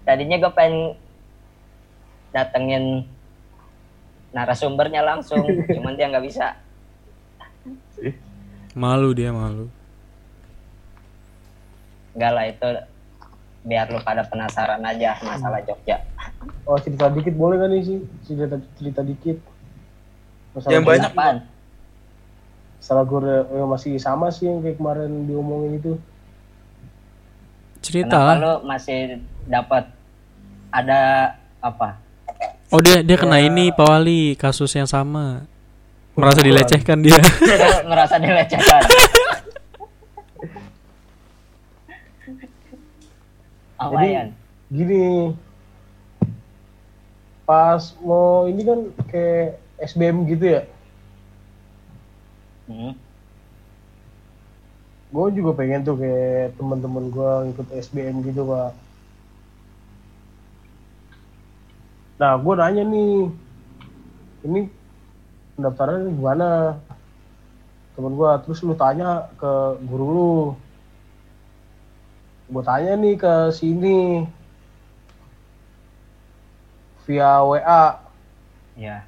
[0.04, 0.76] Tadinya gue pengen
[2.32, 3.08] datengin
[4.32, 5.44] narasumbernya langsung,
[5.76, 6.56] cuman dia nggak bisa.
[8.72, 9.68] malu dia malu
[12.16, 12.68] Enggak lah itu
[13.62, 16.02] biar lu pada penasaran aja masalah Jogja.
[16.66, 17.98] Oh cerita dikit boleh kan nih sih?
[18.26, 19.38] Cerita cerita dikit.
[20.54, 21.36] Masalah Yang banyak Apaan?
[22.82, 23.20] Masalah gue
[23.54, 25.92] yang masih sama sih yang kayak kemarin diomongin itu.
[27.82, 28.98] cerita Kenapa lah lu masih
[29.50, 29.90] dapat
[30.70, 31.98] ada apa?
[32.72, 35.44] oh dia dia kena ini Pak Wali kasus yang sama
[36.18, 37.20] merasa dilecehkan dia
[37.88, 38.82] ngerasa dilecehkan.
[43.82, 44.08] Apa Jadi
[44.70, 45.04] gini,
[47.42, 48.78] pas mau ini kan
[49.10, 50.62] kayak SBM gitu ya,
[52.70, 52.94] Hmm.
[55.12, 58.72] gue juga pengen tuh kayak teman-teman gue ikut SBM gitu pak.
[62.22, 63.28] Nah gue nanya nih,
[64.46, 64.60] ini
[65.58, 66.78] pendaftaran gimana?
[67.92, 69.52] Temen gue, terus lu tanya ke
[69.84, 70.34] guru lu.
[72.50, 74.26] Gue tanya nih ke sini
[77.06, 77.84] via WA.
[78.78, 79.06] Ya.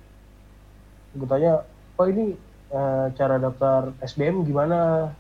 [1.15, 1.63] Gue tanya,
[1.95, 2.35] Pak ini
[2.75, 5.11] eh, cara daftar SBM gimana?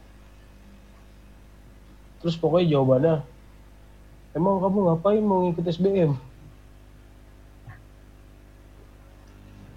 [2.22, 3.14] Terus pokoknya jawabannya,
[4.32, 6.16] emang kamu ngapain mau ngikut SBM?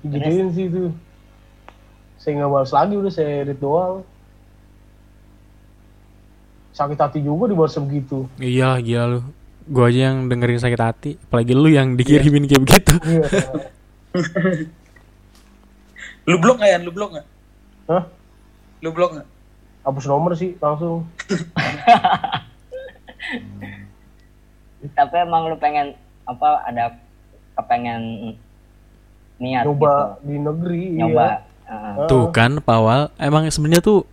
[0.07, 0.95] Gituin sih itu.
[2.15, 4.07] Saya nggak balas lagi udah saya edit doang.
[6.77, 8.29] Sakit hati juga dibalas begitu.
[8.37, 9.19] iya gila lu
[9.65, 13.27] gua aja yang dengerin sakit hati apalagi lu yang dikirimin kayak begitu Iya.
[16.23, 17.25] lu blok nggak ya lu blok nggak
[17.87, 18.03] Hah?
[18.77, 19.27] Lu blok nggak?
[19.81, 21.07] Hapus nomor sih langsung.
[24.89, 26.93] Tapi emang lu pengen apa ada
[27.55, 28.35] kepengen
[29.37, 30.81] niat Nyoba di negeri.
[30.91, 30.99] gitu.
[31.01, 31.25] Nyoba.
[31.25, 31.37] Iya.
[31.67, 34.03] Ah, Tuh kan Pawal emang sebenarnya tuh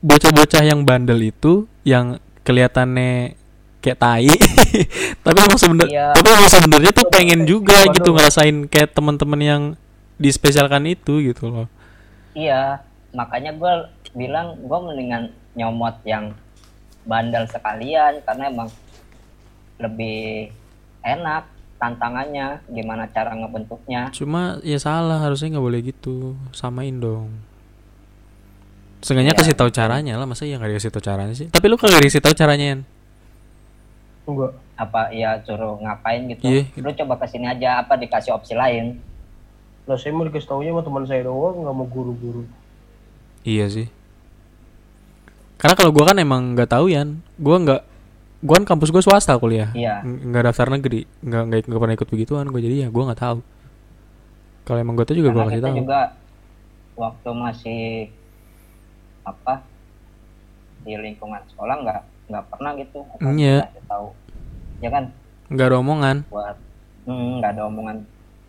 [0.00, 3.34] bocah-bocah yang bandel itu yang kelihatannya
[3.78, 4.26] kayak tai
[5.24, 6.06] tapi emang sebenarnya Iya.
[6.14, 7.94] tapi emang sebenarnya tuh pengen juga Waduh.
[7.94, 9.62] gitu ngerasain kayak teman-teman yang
[10.16, 11.66] dispesialkan itu gitu loh
[12.32, 12.78] Iya,
[13.10, 13.72] makanya gue
[14.14, 16.30] bilang gue mendingan nyomot yang
[17.02, 18.70] bandel sekalian karena emang
[19.78, 20.50] lebih
[21.02, 21.46] enak
[21.78, 27.30] tantangannya gimana cara ngebentuknya cuma ya salah harusnya nggak boleh gitu samain dong
[28.98, 32.02] Seenggaknya kasih tahu caranya lah masa ya nggak dikasih tahu caranya sih tapi lu kagak
[32.02, 32.80] dikasih tahu caranya Yan?
[34.24, 34.52] Enggak.
[34.74, 36.62] apa ya suruh ngapain gitu Iya.
[36.76, 39.02] lu coba ke sini aja apa dikasih opsi lain
[39.84, 42.44] Nah saya mau dikasih taunya sama teman saya doang, nggak mau guru-guru.
[43.40, 43.88] Iya sih.
[45.56, 47.82] Karena kalau gua kan emang nggak tahu Yan, gua nggak,
[48.44, 50.04] gua kan kampus gua swasta kuliah, Iya.
[50.04, 53.16] Ng- nggak daftar negeri, nggak nggak nggak pernah ikut begituan, gua jadi ya gua nggak
[53.18, 53.38] tahu.
[54.62, 55.78] Kalau emang gua tahu juga gua karena kasih kita tahu.
[55.80, 56.00] juga
[56.94, 57.80] waktu masih
[59.28, 59.62] apa
[60.82, 63.64] di lingkungan sekolah nggak nggak pernah gitu Iya.
[63.64, 64.08] dikasih tahu.
[64.84, 65.04] Ya kan?
[65.48, 66.16] Nggak ada omongan.
[66.28, 66.56] buat
[67.08, 67.96] hmm, nggak ada omongan.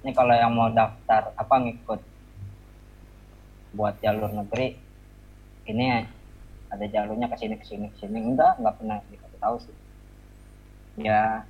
[0.03, 2.01] Ini kalau yang mau daftar apa ngikut
[3.75, 4.73] buat jalur negeri
[5.69, 6.01] ini
[6.69, 8.19] ada jalurnya ke sini ke sini ke sini.
[8.19, 9.75] Enggak nggak pernah dikasih tahu sih.
[10.99, 11.43] Ya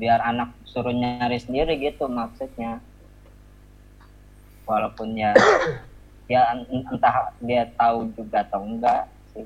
[0.00, 2.82] biar anak suruh nyari sendiri gitu maksudnya.
[4.66, 5.34] Walaupun ya
[6.30, 9.42] ya en- entah dia tahu juga atau enggak sih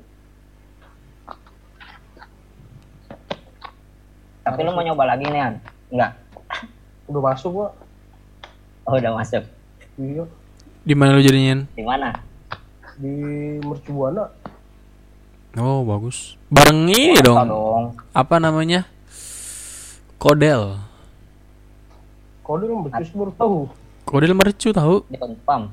[4.41, 5.55] tapi lu mau nyoba lagi nih An?
[5.89, 6.11] enggak
[7.05, 7.71] Udah masuk pak.
[8.85, 9.43] oh udah masuk
[9.95, 10.27] Iya.
[10.83, 11.63] Di mana lu jadinya?
[11.71, 12.11] Di mana
[12.99, 13.09] Di
[13.63, 14.27] Mercubuana.
[15.55, 16.35] Oh bagus.
[16.51, 17.39] Bareng ini dong.
[17.47, 18.83] dong Apa namanya?
[20.19, 20.75] Kodel.
[22.43, 23.57] Kalau dia mercus baru tahu.
[24.03, 25.07] Kodel mercu tahu?
[25.07, 25.71] di Unpam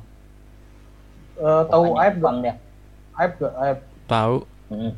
[1.38, 2.34] Eh, tahu Aib gak?
[2.44, 2.54] Dia
[3.16, 3.54] Aib gak?
[3.56, 3.78] Aib.
[4.08, 4.36] Tahu.
[4.72, 4.92] Hmm.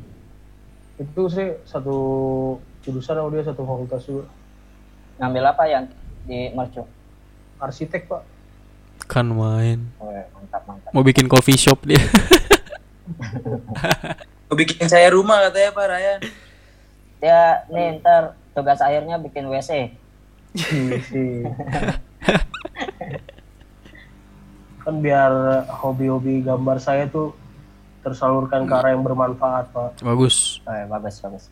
[0.99, 1.97] Itu sih satu
[2.83, 4.27] jurusan sama dia satu fakultas juga.
[5.15, 5.87] ngambil apa yang
[6.27, 6.83] di Mercu
[7.55, 8.27] Arsitek pak.
[9.07, 9.79] Kan main.
[10.01, 12.03] oh, mantap mantap Mau bikin coffee shop dia.
[14.51, 16.19] Mau bikin saya rumah katanya Pak Ryan.
[17.15, 19.95] dia nih ntar tugas akhirnya bikin WC
[20.55, 21.47] Iya sih.
[24.85, 27.33] kan biar hobi-hobi gambar saya tuh
[28.05, 29.97] tersalurkan ke arah yang bermanfaat pak.
[30.05, 30.61] bagus.
[30.61, 31.45] oh, ya, bagus bagus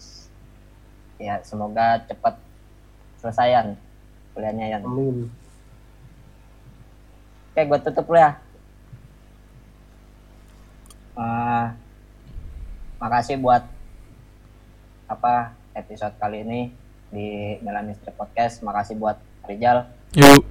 [1.18, 2.38] ya semoga cepat
[3.18, 3.73] selesaian
[4.38, 5.30] kuliahnya yang Amin.
[7.53, 8.34] Oke, gue tutup dulu ya.
[11.14, 11.65] Eh,
[12.97, 13.61] makasih buat
[15.05, 16.73] apa episode kali ini
[17.14, 18.65] di Melanistri Podcast.
[18.65, 19.85] Makasih buat Rizal,
[20.18, 20.41] Yuk.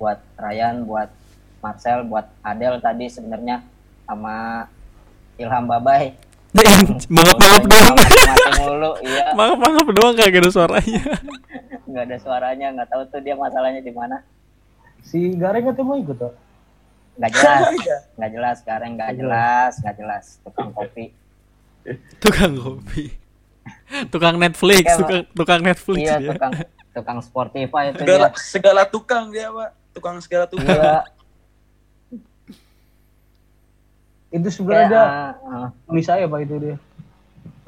[0.00, 1.12] buat Ryan, buat
[1.58, 3.62] Marcel, buat Adel tadi sebenarnya
[4.04, 4.66] sama
[5.36, 6.14] Ilham Babai.
[7.12, 7.96] Mangap mangap doang.
[8.58, 9.36] Mulu, iya.
[9.36, 11.02] Mangap mangap doang kagak ada suaranya.
[11.88, 14.20] Nggak ada suaranya, nggak tahu tuh dia masalahnya di mana.
[15.00, 16.32] Si Gareng katanya mau ikut pak?
[17.16, 17.64] Nggak jelas,
[18.14, 18.56] nggak jelas.
[18.60, 20.24] Sekarang nggak jelas, nggak jelas.
[20.42, 21.04] Tukang kopi.
[22.20, 23.04] Tukang kopi.
[24.08, 26.30] Tukang Netflix, Kayak- tukang, tukang Netflix Iya, dia.
[26.32, 26.52] tukang
[26.92, 28.36] tukang Spotify itu Segala dia.
[28.36, 29.70] segala tukang dia Pak.
[29.92, 30.68] Tukang segala tukang.
[30.68, 30.96] Iya.
[34.28, 35.04] Itu sebenarnya dia
[35.46, 36.76] ah, ah, saya pak itu dia.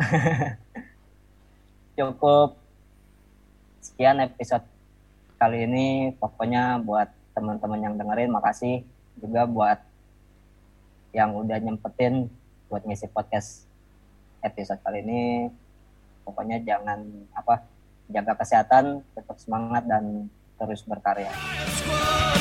[2.01, 2.57] cukup
[3.85, 4.65] sekian episode
[5.37, 6.17] kali ini.
[6.17, 8.81] Pokoknya buat teman-teman yang dengerin, makasih
[9.21, 9.79] juga buat
[11.13, 12.31] yang udah nyempetin
[12.71, 13.69] buat ngisi podcast
[14.41, 15.23] episode kali ini.
[16.25, 17.05] Pokoknya jangan
[17.37, 17.65] apa
[18.09, 21.33] jaga kesehatan, tetap semangat dan terus berkarya.
[21.81, 22.40] Squad.